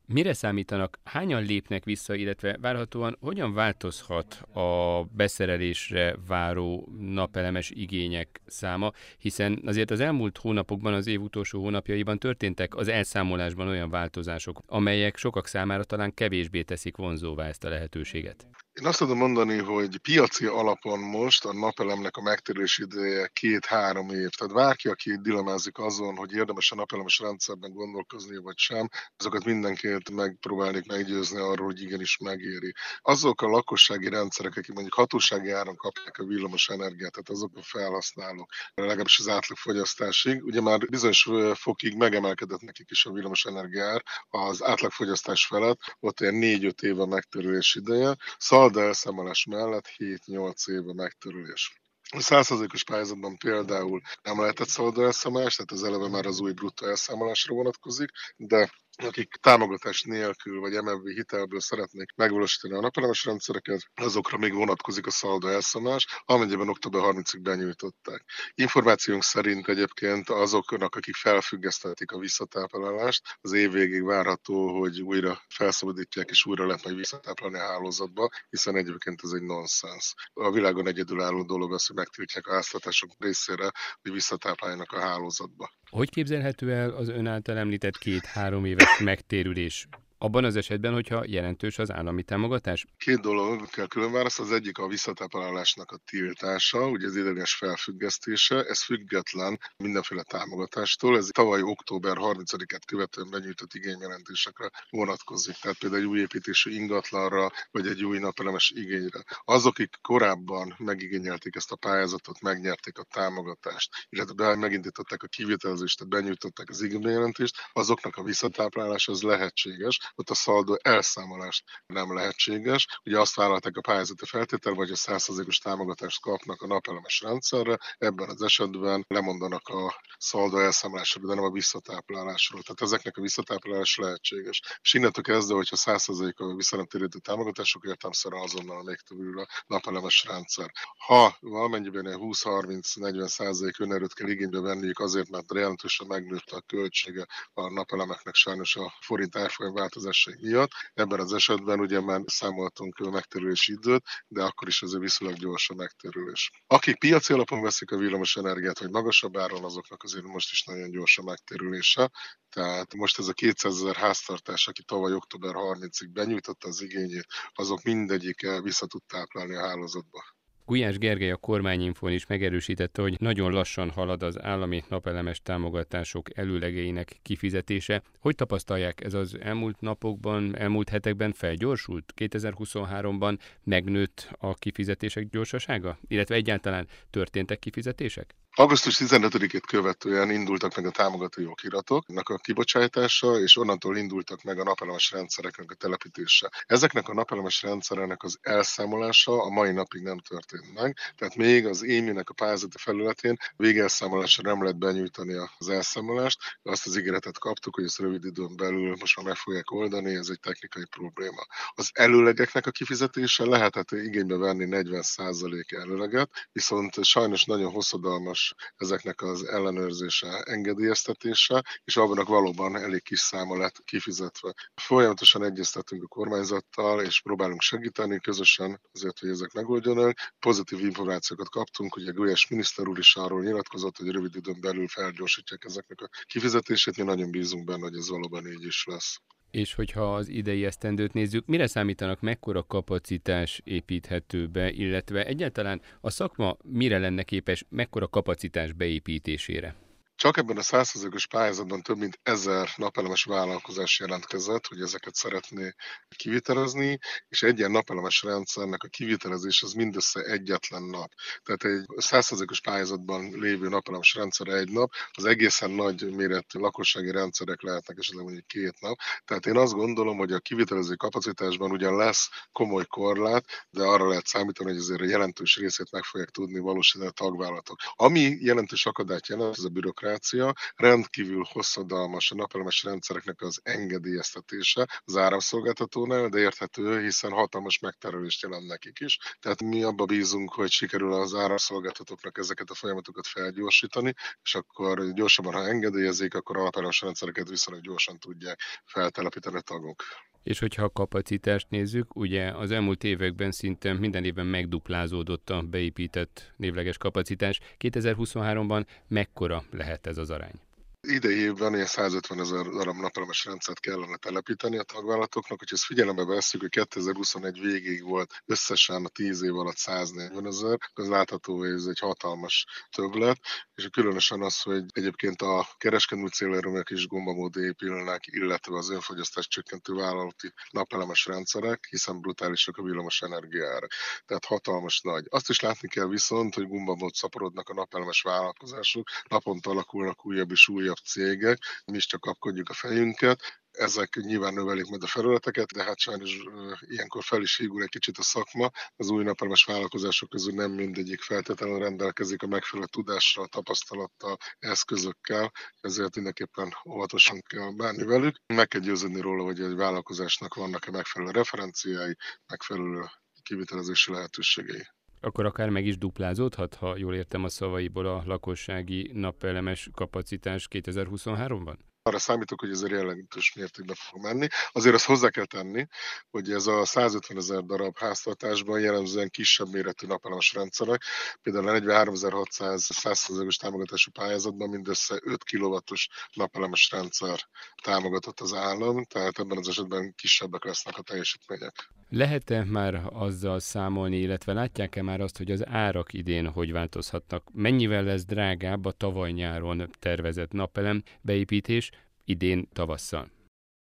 Mire 0.07 0.33
számítanak, 0.33 0.99
hányan 1.05 1.43
lépnek 1.43 1.85
vissza, 1.85 2.15
illetve 2.15 2.57
várhatóan 2.61 3.17
hogyan 3.21 3.55
változhat 3.55 4.35
a 4.35 5.03
beszerelésre 5.05 6.17
váró 6.27 6.89
napelemes 6.99 7.71
igények 7.71 8.41
száma, 8.47 8.93
hiszen 9.19 9.63
azért 9.67 9.91
az 9.91 10.01
elmúlt 10.01 10.39
hónapokban, 10.39 10.95
az 10.95 11.07
év 11.07 11.21
utolsó 11.21 11.61
hónapjaiban 11.61 12.19
történtek 12.19 12.75
az 12.75 12.89
elszámolásban 12.89 13.69
olyan 13.69 13.91
változások, 13.91 14.63
amelyek 14.67 15.17
sokak 15.17 15.47
számára 15.47 15.85
talán 15.85 16.15
kevésbé 16.15 16.63
teszik 16.63 16.97
vonzóvá 16.97 17.47
ezt 17.47 17.65
a 17.65 17.69
lehetőséget. 17.69 18.47
Én 18.81 18.87
azt 18.87 18.99
tudom 18.99 19.19
mondani, 19.19 19.59
hogy 19.59 19.99
piaci 19.99 20.47
alapon 20.47 20.99
most 20.99 21.45
a 21.45 21.53
napelemnek 21.53 22.17
a 22.17 22.23
megtérülési 22.23 22.83
ideje 22.83 23.27
két-három 23.33 24.11
év. 24.11 24.29
Tehát 24.29 24.55
bárki, 24.55 24.89
aki 24.89 25.17
dilemázik 25.17 25.79
azon, 25.79 26.17
hogy 26.17 26.33
érdemes 26.33 26.73
a 26.73 26.75
napelemes 26.75 27.19
rendszerben 27.19 27.73
gondolkozni, 27.73 28.37
vagy 28.37 28.59
sem, 28.59 28.89
azokat 29.17 29.45
mindenkit 29.45 30.11
megpróbálnék 30.11 30.87
meggyőzni 30.87 31.39
arról, 31.39 31.67
hogy 31.67 31.83
igenis 31.83 32.17
megéri. 32.17 32.73
Azok 33.03 33.43
a 33.43 33.47
lakossági 33.47 34.09
rendszerek, 34.09 34.57
akik 34.57 34.73
mondjuk 34.73 34.95
hatósági 34.95 35.51
áron 35.51 35.77
kapják 35.77 36.19
a 36.19 36.25
villamos 36.25 36.69
energiát, 36.69 37.13
tehát 37.13 37.29
azok 37.29 37.57
a 37.57 37.63
felhasználók, 37.63 38.51
legalábbis 38.75 39.19
az 39.19 39.29
átlagfogyasztásig, 39.29 40.45
ugye 40.45 40.61
már 40.61 40.79
bizonyos 40.79 41.29
fokig 41.55 41.97
megemelkedett 41.97 42.61
nekik 42.61 42.91
is 42.91 43.07
a 43.07 43.13
villamos 43.13 43.45
energiár 43.45 44.03
az 44.29 44.63
átlagfogyasztás 44.63 45.47
felett, 45.47 45.79
ott 46.01 46.21
ilyen 46.21 46.41
4-5 46.41 46.83
év 46.83 47.01
a 47.01 47.07
megtérülési 47.07 47.79
ideje. 47.79 48.17
Szóval 48.39 48.63
Szalda 48.65 48.83
elszámolás 48.83 49.45
mellett 49.45 49.87
7-8 49.97 50.71
éve 50.71 50.93
megtörülés. 50.95 51.81
A 52.11 52.21
százszerzékos 52.21 52.85
pályázatban 52.85 53.37
például 53.37 54.01
nem 54.23 54.41
lehetett 54.41 54.69
szalda 54.69 55.03
elszámolás, 55.03 55.55
tehát 55.55 55.71
az 55.71 55.83
eleve 55.83 56.09
már 56.09 56.27
az 56.27 56.41
új 56.41 56.53
bruttó 56.53 56.87
elszámolásra 56.87 57.55
vonatkozik, 57.55 58.11
de 58.37 58.71
akik 58.97 59.35
támogatás 59.35 60.03
nélkül 60.03 60.61
vagy 60.61 60.83
MFB 60.83 61.09
hitelből 61.09 61.61
szeretnék 61.61 62.13
megvalósítani 62.15 62.75
a 62.75 62.81
napelemes 62.81 63.25
rendszereket, 63.25 63.81
azokra 63.95 64.39
még 64.39 64.55
vonatkozik 64.55 65.07
a 65.07 65.11
szalda 65.11 65.51
elszámolás, 65.51 66.07
amennyiben 66.25 66.69
október 66.69 67.03
30-ig 67.05 67.39
benyújtották. 67.43 68.25
Információnk 68.55 69.23
szerint 69.23 69.69
egyébként 69.69 70.31
azoknak, 70.31 70.95
akik 70.95 71.15
felfüggesztették 71.15 72.11
a 72.11 72.19
visszatáplálást, 72.19 73.23
az 73.41 73.53
év 73.53 73.73
végig 73.73 74.05
várható, 74.05 74.79
hogy 74.79 75.01
újra 75.01 75.43
felszabadítják 75.49 76.31
és 76.31 76.47
újra 76.47 76.67
lehet 76.67 76.85
majd 76.85 76.97
visszatáplálni 76.97 77.59
a 77.59 77.67
hálózatba, 77.67 78.29
hiszen 78.51 78.77
egyébként 78.77 79.21
ez 79.23 79.31
egy 79.31 79.43
nonsens. 79.43 80.15
A 80.33 80.51
világon 80.51 80.87
egyedülálló 80.87 81.43
dolog 81.43 81.73
az, 81.73 81.87
hogy 81.87 81.97
megtiltják 81.97 82.47
a 82.47 82.53
háztatások 82.53 83.11
részére, 83.19 83.73
hogy 84.03 84.13
visszatápláljanak 84.13 84.93
a 84.93 85.01
hálózatba. 85.01 85.73
Hogy 85.95 86.11
képzelhető 86.11 86.73
el 86.73 86.91
az 86.91 87.09
ön 87.09 87.27
által 87.27 87.57
említett 87.57 87.99
két-három 87.99 88.65
éves 88.65 88.99
megtérülés? 88.99 89.89
Abban 90.19 90.45
az 90.45 90.57
esetben, 90.57 90.93
hogyha 90.93 91.23
jelentős 91.27 91.79
az 91.79 91.93
állami 91.93 92.23
támogatás? 92.23 92.85
Két 92.97 93.21
dolog 93.21 93.71
kell 93.71 93.87
külön 93.87 94.13
választ. 94.13 94.41
Az 94.41 94.53
egyik 94.53 94.79
a 94.79 94.89
visszatáplálásnak 94.89 95.91
a 95.91 96.01
tiltása, 96.05 96.89
ugye 96.89 97.07
az 97.07 97.17
idegenes 97.17 97.55
felfüggesztése. 97.55 98.65
Ez 98.65 98.83
független 98.83 99.61
mindenféle 99.77 100.23
támogatástól. 100.23 101.17
Ez 101.17 101.29
tavaly 101.33 101.63
október 101.63 102.17
30-át 102.21 102.85
követően 102.85 103.31
benyújtott 103.31 103.75
igényjelentésekre 103.75 104.71
vonatkozik. 104.91 105.57
Tehát 105.57 105.79
például 105.79 106.03
egy 106.03 106.09
új 106.09 106.21
építésű 106.21 106.71
ingatlanra, 106.71 107.51
vagy 107.71 107.87
egy 107.87 108.05
új 108.05 108.19
napelemes 108.19 108.73
igényre. 108.75 109.25
Azok, 109.45 109.75
akik 109.75 109.99
korábban 110.03 110.75
megigényelték 110.79 111.57
ezt 111.57 111.73
a 111.73 111.77
pályázatot, 111.77 112.41
megnyerték 112.41 112.99
a 112.99 113.03
támogatást, 113.03 113.91
illetve 114.09 114.57
megindították 114.57 115.23
a 115.23 115.27
kivitelezést, 115.27 116.09
benyújtották 116.09 116.69
az 116.69 116.83
igényjelentést, 116.83 117.57
azoknak 117.73 118.17
a 118.17 118.23
visszatáplálása 118.23 119.13
az 119.13 119.23
lehetséges 119.23 120.13
ott 120.15 120.31
a 120.31 120.35
szaldó 120.35 120.79
elszámolást 120.83 121.65
nem 121.87 122.15
lehetséges. 122.15 122.87
Ugye 123.05 123.21
azt 123.21 123.35
vállalták 123.35 123.77
a 123.77 123.81
pályázati 123.81 124.27
feltétel, 124.27 124.73
vagy 124.73 124.91
a 124.91 124.95
100%-os 124.95 125.59
támogatást 125.59 126.21
kapnak 126.21 126.63
a 126.63 126.67
napelemes 126.67 127.21
rendszerre, 127.21 127.79
ebben 127.99 128.29
az 128.29 128.43
esetben 128.43 129.05
lemondanak 129.09 129.69
a 129.69 130.03
szaldó 130.19 130.59
elszámolásról, 130.59 131.27
de 131.27 131.35
nem 131.35 131.45
a 131.45 131.51
visszatáplálásról. 131.51 132.63
Tehát 132.63 132.83
ezeknek 132.83 133.17
a 133.17 133.21
visszatáplálás 133.21 133.97
lehetséges. 133.97 134.61
És 134.81 134.95
innentől 134.95 135.25
kezdve, 135.25 135.55
hogyha 135.55 135.77
100% 135.77 136.35
a 136.37 136.55
visszanemtérítő 136.55 137.19
támogatások 137.19 137.85
értelmszerűen 137.87 138.43
azonnal 138.43 138.83
még 138.83 138.97
többül 138.97 139.41
a 139.41 139.49
napelemes 139.67 140.25
rendszer. 140.29 140.71
Ha 141.07 141.37
valamennyiben 141.41 142.05
20-30-40 142.07 143.27
százalék 143.27 143.79
önerőt 143.79 144.15
kell 144.15 144.29
igénybe 144.29 144.61
venniük 144.61 144.99
azért, 144.99 145.29
mert 145.29 145.55
jelentősen 145.55 146.07
megnőtt 146.07 146.51
a 146.51 146.61
költsége 146.61 147.27
a 147.53 147.73
napelemeknek 147.73 148.35
sajnos 148.35 148.77
a 148.77 148.93
forint 149.01 149.37
árfolyam 149.37 149.75
klímaváltozásai 149.95 150.35
miatt. 150.41 150.71
Ebben 150.95 151.21
az 151.21 151.33
esetben 151.33 151.81
ugye 151.81 152.01
már 152.01 152.21
számoltunk 152.27 152.99
megterülési 152.99 153.73
időt, 153.73 154.05
de 154.29 154.43
akkor 154.43 154.69
is 154.69 154.83
egy 154.83 154.99
viszonylag 154.99 155.39
gyors 155.39 155.71
a 155.71 155.75
megterülés. 155.75 156.51
Akik 156.67 156.99
piaci 156.99 157.33
alapon 157.33 157.63
veszik 157.63 157.91
a 157.91 157.97
villamos 157.97 158.37
energiát, 158.37 158.79
vagy 158.79 158.91
magasabb 158.91 159.37
áron, 159.37 159.65
azoknak 159.65 160.03
azért 160.03 160.25
most 160.25 160.53
is 160.53 160.65
nagyon 160.65 160.91
gyors 160.91 161.19
a 161.19 161.23
megterülése. 161.23 162.11
Tehát 162.49 162.95
most 162.95 163.19
ez 163.19 163.29
a 163.29 163.33
200 163.33 163.75
ezer 163.75 163.97
háztartás, 163.97 164.69
aki 164.69 164.83
tavaly 164.83 165.13
október 165.13 165.55
30-ig 165.57 166.09
benyújtotta 166.13 166.69
az 166.69 166.81
igényét, 166.81 167.27
azok 167.55 167.83
mindegyike 167.83 168.61
vissza 168.61 168.87
tud 168.87 169.03
táplálni 169.07 169.55
a 169.55 169.67
hálózatba. 169.67 170.34
Gulyás 170.67 170.99
Gergely 170.99 171.31
a 171.31 171.37
kormányinfón 171.37 172.13
is 172.13 172.27
megerősítette, 172.27 173.03
hogy 173.03 173.17
nagyon 173.21 173.53
lassan 173.53 173.91
halad 173.91 174.23
az 174.23 174.43
állami 174.43 174.83
napelemes 174.89 175.43
támogatások 175.43 176.39
előlegeinek 176.39 177.19
kifizetése. 177.23 178.03
Hogy 178.19 178.35
tapasztalják 178.35 179.05
ez 179.05 179.15
az 179.15 179.39
elmúlt 179.41 179.81
napokban, 179.81 180.57
elmúlt 180.57 180.89
hetekben 180.89 181.33
felgyorsult? 181.33 182.13
2023-ban 182.17 183.39
megnőtt 183.65 184.29
a 184.39 184.55
kifizetések 184.55 185.29
gyorsasága? 185.29 185.99
Illetve 186.09 186.35
egyáltalán 186.35 186.87
történtek 187.11 187.59
kifizetések? 187.59 188.35
Augusztus 188.57 188.97
15-ét 188.99 189.63
követően 189.67 190.31
indultak 190.31 190.77
meg 190.77 190.87
a 190.87 190.91
támogató 190.91 191.51
okiratoknak 191.51 192.29
a 192.29 192.37
kibocsátása, 192.37 193.41
és 193.41 193.57
onnantól 193.57 193.97
indultak 193.97 194.43
meg 194.43 194.59
a 194.59 194.63
napelemes 194.63 195.11
rendszereknek 195.11 195.71
a 195.71 195.75
telepítése. 195.75 196.51
Ezeknek 196.67 197.09
a 197.09 197.15
napelemes 197.15 197.63
rendszereknek 197.63 198.23
az 198.23 198.39
elszámolása 198.41 199.43
a 199.43 199.49
mai 199.49 199.73
napig 199.73 200.03
nem 200.03 200.19
történt 200.19 200.75
meg, 200.75 200.97
tehát 201.17 201.37
még 201.37 201.67
az 201.67 201.83
éminek 201.83 202.31
a 202.31 202.35
pályázati 202.35 202.77
felületén 202.79 203.37
végelszámolásra 203.57 204.51
nem 204.51 204.63
lehet 204.63 204.79
benyújtani 204.79 205.35
az 205.59 205.69
elszámolást, 205.69 206.39
azt 206.63 206.87
az 206.87 206.99
ígéretet 206.99 207.39
kaptuk, 207.39 207.75
hogy 207.75 207.85
ezt 207.85 207.99
rövid 207.99 208.25
időn 208.25 208.57
belül 208.57 208.97
most 209.01 209.17
már 209.17 209.27
meg 209.27 209.37
fogják 209.37 209.71
oldani, 209.71 210.15
ez 210.15 210.29
egy 210.29 210.41
technikai 210.41 210.85
probléma. 210.85 211.47
Az 211.75 211.91
előlegeknek 211.93 212.67
a 212.67 212.71
kifizetése 212.71 213.45
lehetett 213.45 213.91
igénybe 213.91 214.37
venni 214.37 214.67
40% 214.71 215.77
előleget, 215.77 216.31
viszont 216.53 217.05
sajnos 217.05 217.45
nagyon 217.45 217.73
hosszadalmas 217.73 218.44
ezeknek 218.77 219.23
az 219.23 219.45
ellenőrzése, 219.45 220.43
engedélyeztetése, 220.43 221.63
és 221.85 221.97
abban 221.97 222.25
valóban 222.25 222.77
elég 222.77 223.03
kis 223.03 223.19
száma 223.19 223.57
lett 223.57 223.85
kifizetve. 223.85 224.55
Folyamatosan 224.75 225.45
egyeztetünk 225.45 226.03
a 226.03 226.07
kormányzattal, 226.07 227.03
és 227.03 227.21
próbálunk 227.23 227.61
segíteni 227.61 228.21
közösen 228.21 228.81
azért, 228.93 229.19
hogy 229.19 229.29
ezek 229.29 229.53
megoldjanak. 229.53 230.19
Pozitív 230.39 230.81
információkat 230.81 231.49
kaptunk, 231.49 231.97
ugye 231.97 232.11
Gulyás 232.11 232.49
miniszter 232.49 232.89
úr 232.89 232.99
is 232.99 233.17
arról 233.17 233.43
nyilatkozott, 233.43 233.97
hogy 233.97 234.11
rövid 234.11 234.37
időn 234.37 234.61
belül 234.61 234.89
felgyorsítják 234.89 235.65
ezeknek 235.65 236.01
a 236.01 236.09
kifizetését. 236.25 236.97
Mi 236.97 237.03
nagyon 237.03 237.31
bízunk 237.31 237.65
benne, 237.65 237.83
hogy 237.83 237.97
ez 237.97 238.09
valóban 238.09 238.47
így 238.47 238.65
is 238.65 238.85
lesz. 238.85 239.19
És 239.55 239.75
hogyha 239.75 240.15
az 240.15 240.29
idei 240.29 240.65
esztendőt 240.65 241.13
nézzük, 241.13 241.47
mire 241.47 241.67
számítanak, 241.67 242.21
mekkora 242.21 242.63
kapacitás 242.63 243.61
építhető 243.65 244.47
be, 244.47 244.71
illetve 244.71 245.25
egyáltalán 245.25 245.81
a 246.01 246.11
szakma 246.11 246.57
mire 246.65 246.99
lenne 246.99 247.23
képes, 247.23 247.65
mekkora 247.69 248.09
kapacitás 248.09 248.73
beépítésére? 248.73 249.75
Csak 250.17 250.37
ebben 250.37 250.57
a 250.57 250.63
100%-os 250.63 251.27
pályázatban 251.27 251.83
több 251.83 251.99
mint 251.99 252.19
ezer 252.23 252.69
napelemes 252.77 253.25
vállalkozás 253.25 253.99
jelentkezett, 254.01 254.67
hogy 254.67 254.81
ezeket 254.81 255.15
szeretné 255.15 255.73
kivitelezni, 256.17 256.99
és 257.29 257.43
egy 257.43 257.59
ilyen 257.59 257.71
napelemes 257.71 258.23
rendszernek 258.23 258.83
a 258.83 258.89
kivitelezés 258.89 259.63
az 259.63 259.73
mindössze 259.73 260.21
egyetlen 260.21 260.83
nap. 260.83 261.11
Tehát 261.43 261.65
egy 261.65 261.85
100%-os 261.87 262.61
pályázatban 262.61 263.31
lévő 263.31 263.69
napelemes 263.69 264.15
rendszer 264.15 264.49
egy 264.49 264.71
nap, 264.71 264.93
az 265.11 265.25
egészen 265.25 265.71
nagy 265.71 266.15
méretű 266.15 266.59
lakossági 266.59 267.11
rendszerek 267.11 267.63
lehetnek 267.63 267.99
esetleg 267.99 268.25
mondjuk 268.25 268.47
két 268.47 268.81
nap. 268.81 268.99
Tehát 269.25 269.47
én 269.47 269.57
azt 269.57 269.73
gondolom, 269.73 270.17
hogy 270.17 270.33
a 270.33 270.39
kivitelező 270.39 270.95
kapacitásban 270.95 271.71
ugyan 271.71 271.97
lesz 271.97 272.29
komoly 272.53 272.85
korlát, 272.87 273.45
de 273.71 273.83
arra 273.83 274.09
lehet 274.09 274.27
számítani, 274.27 274.71
hogy 274.71 274.79
azért 274.79 275.01
a 275.01 275.05
jelentős 275.05 275.57
részét 275.57 275.91
meg 275.91 276.03
fogják 276.03 276.31
tudni 276.31 276.59
valósítani 276.59 277.11
a 277.11 277.13
tagvállalatok. 277.13 277.79
Ami 277.95 278.37
jelentős 278.41 278.87
akadályt 278.87 279.27
jelent, 279.27 279.57
ez 279.57 279.65
a 279.65 279.69
bürokrácia, 279.69 280.14
bürokrácia, 280.15 280.53
rendkívül 280.77 281.45
hosszadalmas 281.53 282.31
a 282.31 282.35
napelemes 282.35 282.83
rendszereknek 282.83 283.41
az 283.41 283.61
engedélyeztetése 283.63 284.87
az 285.05 285.17
áramszolgáltatónál, 285.17 286.29
de 286.29 286.39
érthető, 286.39 287.01
hiszen 287.01 287.31
hatalmas 287.31 287.79
megterelést 287.79 288.43
jelent 288.43 288.67
nekik 288.67 289.01
is. 289.01 289.19
Tehát 289.41 289.63
mi 289.63 289.83
abba 289.83 290.05
bízunk, 290.05 290.53
hogy 290.53 290.71
sikerül 290.71 291.13
az 291.13 291.35
áramszolgáltatóknak 291.35 292.39
ezeket 292.39 292.71
a 292.71 292.75
folyamatokat 292.75 293.27
felgyorsítani, 293.27 294.15
és 294.43 294.55
akkor 294.55 295.13
gyorsabban, 295.13 295.53
ha 295.53 295.67
engedélyezik, 295.67 296.35
akkor 296.35 296.57
a 296.57 296.63
napelemes 296.63 297.01
rendszereket 297.01 297.49
viszonylag 297.49 297.85
gyorsan 297.85 298.19
tudják 298.19 298.61
feltelepíteni 298.85 299.57
a 299.57 299.61
tagok. 299.61 300.03
És 300.45 300.59
hogyha 300.59 300.85
a 300.85 300.91
kapacitást 300.91 301.67
nézzük, 301.71 302.17
ugye 302.17 302.51
az 302.51 302.71
elmúlt 302.71 303.05
években 303.05 303.51
szinte 303.51 303.93
minden 303.93 304.25
évben 304.25 304.47
megduplázódott 304.47 305.51
a 305.51 305.63
beépített 305.63 306.53
névleges 306.57 306.99
kapacitás. 306.99 307.61
2023-ban 307.79 308.87
mekkora 309.09 309.65
lehet 309.71 309.94
ez 310.03 310.19
az 310.19 310.31
arány? 310.31 310.61
Idei 311.07 311.39
évben 311.39 311.75
ilyen 311.75 311.87
150 311.87 312.41
ezer 312.41 312.67
darab 312.67 312.97
napelemes 312.97 313.45
rendszert 313.45 313.81
kellene 313.81 314.17
telepíteni 314.17 314.79
a 314.79 314.83
tagvállalatoknak, 314.83 315.59
hogy 315.59 315.69
ezt 315.73 315.85
figyelembe 315.85 316.25
veszük, 316.25 316.61
hogy 316.61 316.71
2021 316.71 317.61
végéig 317.61 318.03
volt 318.03 318.43
összesen 318.47 319.05
a 319.05 319.09
10 319.09 319.43
év 319.43 319.57
alatt 319.57 319.77
140 319.77 320.47
ezer, 320.47 320.79
az 320.93 321.09
látható, 321.09 321.59
hogy 321.59 321.71
ez 321.71 321.85
egy 321.85 321.99
hatalmas 321.99 322.67
többlet, 322.91 323.39
és 323.75 323.89
különösen 323.89 324.43
az, 324.43 324.61
hogy 324.61 324.85
egyébként 324.93 325.43
a 325.43 325.67
kereskedő 325.79 326.27
célerőműek 326.27 326.91
is 326.91 327.07
gombamód 327.07 327.57
épülnek, 327.57 328.27
illetve 328.27 328.77
az 328.77 328.91
önfogyasztás 328.91 329.49
csökkentő 329.49 329.95
vállalati 329.95 330.53
napelemes 330.71 331.27
rendszerek, 331.27 331.87
hiszen 331.91 332.21
brutálisak 332.21 332.77
a 332.77 332.83
villamos 332.83 333.23
energiára. 333.23 333.87
Tehát 334.27 334.45
hatalmas 334.45 335.01
nagy. 335.01 335.27
Azt 335.29 335.49
is 335.49 335.61
látni 335.61 335.89
kell 335.89 336.07
viszont, 336.07 336.55
hogy 336.55 336.69
gombamód 336.69 337.15
szaporodnak 337.15 337.69
a 337.69 337.75
napelemes 337.75 338.23
vállalkozások, 338.23 339.09
naponta 339.29 339.71
alakulnak 339.71 340.27
újabb 340.27 340.51
és 340.51 340.69
újabb 340.69 340.94
újabb 340.95 341.05
cégek, 341.05 341.59
mi 341.85 341.97
is 341.97 342.07
csak 342.07 342.21
kapkodjuk 342.21 342.69
a 342.69 342.73
fejünket, 342.73 343.41
ezek 343.71 344.15
nyilván 344.15 344.55
növelik 344.55 344.87
majd 344.87 345.03
a 345.03 345.07
felületeket, 345.07 345.73
de 345.73 345.83
hát 345.83 345.99
sajnos 345.99 346.37
ilyenkor 346.81 347.23
fel 347.25 347.43
is 347.43 347.61
egy 347.61 347.89
kicsit 347.89 348.19
a 348.19 348.23
szakma. 348.23 348.71
Az 348.97 349.11
új 349.11 349.25
napelemes 349.25 349.65
vállalkozások 349.65 350.29
közül 350.29 350.55
nem 350.55 350.71
mindegyik 350.71 351.21
feltétlenül 351.21 351.79
rendelkezik 351.79 352.43
a 352.43 352.47
megfelelő 352.47 352.87
tudással, 352.91 353.47
tapasztalattal, 353.47 354.37
eszközökkel, 354.59 355.53
ezért 355.81 356.15
mindenképpen 356.15 356.73
óvatosan 356.89 357.41
kell 357.41 357.71
bánni 357.77 358.05
velük. 358.05 358.37
Meg 358.47 358.69
kell 358.69 358.81
győződni 358.81 359.21
róla, 359.21 359.45
hogy 359.45 359.61
egy 359.61 359.75
vállalkozásnak 359.75 360.55
vannak-e 360.55 360.91
megfelelő 360.91 361.31
referenciái, 361.31 362.17
megfelelő 362.47 363.05
kivitelezési 363.43 364.13
lehetőségei 364.13 364.87
akkor 365.25 365.45
akár 365.47 365.69
meg 365.69 365.87
is 365.87 365.99
duplázódhat, 365.99 366.75
ha 366.75 366.97
jól 366.97 367.15
értem 367.15 367.45
a 367.45 367.49
szavaiból 367.49 368.07
a 368.07 368.23
lakossági 368.27 369.11
napelemes 369.13 369.89
kapacitás 369.95 370.69
2023-ban? 370.71 371.77
arra 372.07 372.19
számítok, 372.19 372.61
hogy 372.61 372.71
ez 372.71 372.83
a 372.83 372.89
jelentős 372.89 373.53
mértékben 373.55 373.97
fog 373.99 374.23
menni. 374.23 374.47
Azért 374.73 374.95
azt 374.95 375.05
hozzá 375.05 375.29
kell 375.31 375.45
tenni, 375.45 375.87
hogy 376.31 376.51
ez 376.51 376.67
a 376.67 376.85
150 376.85 377.37
ezer 377.37 377.63
darab 377.63 377.99
háztartásban 377.99 378.81
jellemzően 378.81 379.31
kisebb 379.31 379.73
méretű 379.73 380.07
napelemes 380.07 380.53
rendszerek, 380.53 381.03
például 381.43 381.69
a 381.69 381.73
43.600 381.73 382.91
100%-os 383.03 383.57
támogatású 383.57 384.11
pályázatban 384.11 384.69
mindössze 384.69 385.21
5 385.23 385.45
kW-os 385.45 386.09
napelemes 386.33 386.91
rendszer 386.91 387.39
támogatott 387.83 388.41
az 388.41 388.53
állam, 388.53 389.05
tehát 389.05 389.39
ebben 389.39 389.59
az 389.59 389.69
esetben 389.69 390.15
kisebbek 390.15 390.65
lesznek 390.65 390.99
a 390.99 391.03
teljesítmények. 391.03 391.91
Lehet-e 392.09 392.65
már 392.65 393.03
azzal 393.13 393.59
számolni, 393.59 394.17
illetve 394.17 394.53
látják-e 394.53 395.03
már 395.03 395.21
azt, 395.21 395.37
hogy 395.37 395.51
az 395.51 395.67
árak 395.67 396.13
idén 396.13 396.47
hogy 396.47 396.73
változhatnak? 396.73 397.51
Mennyivel 397.53 398.03
lesz 398.03 398.25
drágább 398.25 398.85
a 398.85 398.93
tavaly 398.93 399.31
nyáron 399.31 399.91
tervezett 399.99 400.53
napelem 400.53 401.03
beépítés 401.21 401.91
idén 402.25 402.69
tavasszal? 402.73 403.29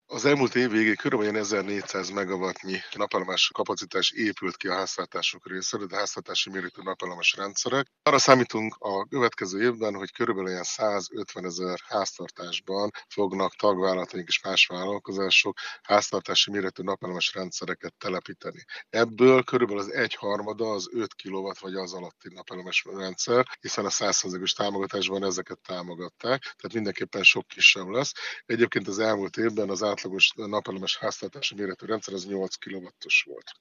Az 0.07 0.25
elmúlt 0.25 0.55
év 0.55 0.69
végén 0.69 0.95
kb. 0.95 1.21
1400 1.21 2.09
megawattnyi 2.09 2.77
napelemes 2.95 3.49
kapacitás 3.53 4.11
épült 4.11 4.57
ki 4.57 4.67
a 4.67 4.73
háztartások 4.73 5.47
részére, 5.47 5.85
de 5.85 5.95
háztartási 5.95 6.49
méretű 6.49 6.81
napelemes 6.81 7.33
rendszerek. 7.37 7.87
Arra 8.03 8.17
számítunk 8.17 8.75
a 8.79 9.05
következő 9.05 9.61
évben, 9.61 9.95
hogy 9.95 10.11
kb. 10.11 10.49
150 10.61 11.45
ezer 11.45 11.79
háztartásban 11.87 12.91
fognak 13.07 13.55
tagvállalataink 13.55 14.27
és 14.27 14.41
más 14.43 14.65
vállalkozások 14.65 15.57
háztartási 15.81 16.51
méretű 16.51 16.83
napelemes 16.83 17.33
rendszereket 17.33 17.93
telepíteni. 17.97 18.63
Ebből 18.89 19.43
kb. 19.43 19.71
az 19.71 19.91
egyharmada 19.91 20.71
az 20.71 20.89
5 20.91 21.15
kW 21.23 21.49
vagy 21.59 21.75
az 21.75 21.93
alatti 21.93 22.33
napelemes 22.33 22.85
rendszer, 22.93 23.45
hiszen 23.59 23.85
a 23.85 23.89
100%-os 23.89 24.53
támogatásban 24.53 25.23
ezeket 25.23 25.59
támogatták, 25.59 26.41
tehát 26.41 26.73
mindenképpen 26.73 27.23
sok 27.23 27.47
kisebb 27.47 27.87
lesz. 27.87 28.11
Egyébként 28.45 28.87
az 28.87 28.99
elmúlt 28.99 29.37
évben 29.37 29.69
az 29.69 29.83
átlagos 29.95 30.31
napelemes 30.35 30.97
háztartási 30.97 31.55
méretű 31.55 31.85
rendszer 31.85 32.13
az 32.13 32.25
8 32.27 32.55
kW-os 32.55 33.23
volt. 33.27 33.51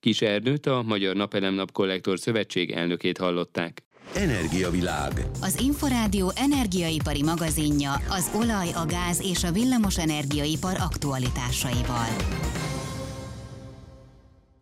Kis 0.00 0.22
Ernőt, 0.22 0.66
a 0.66 0.82
Magyar 0.82 1.16
Napelem 1.16 1.64
Kollektor 1.72 2.18
Szövetség 2.18 2.70
elnökét 2.70 3.18
hallották. 3.18 3.82
Energiavilág. 4.14 5.12
Az 5.40 5.60
Inforádió 5.60 6.32
energiaipari 6.34 7.22
magazinja 7.22 7.92
az 7.92 8.30
olaj, 8.34 8.72
a 8.72 8.86
gáz 8.86 9.20
és 9.22 9.44
a 9.44 9.52
villamos 9.52 9.98
energiaipar 9.98 10.76
aktualitásaival. 10.78 12.08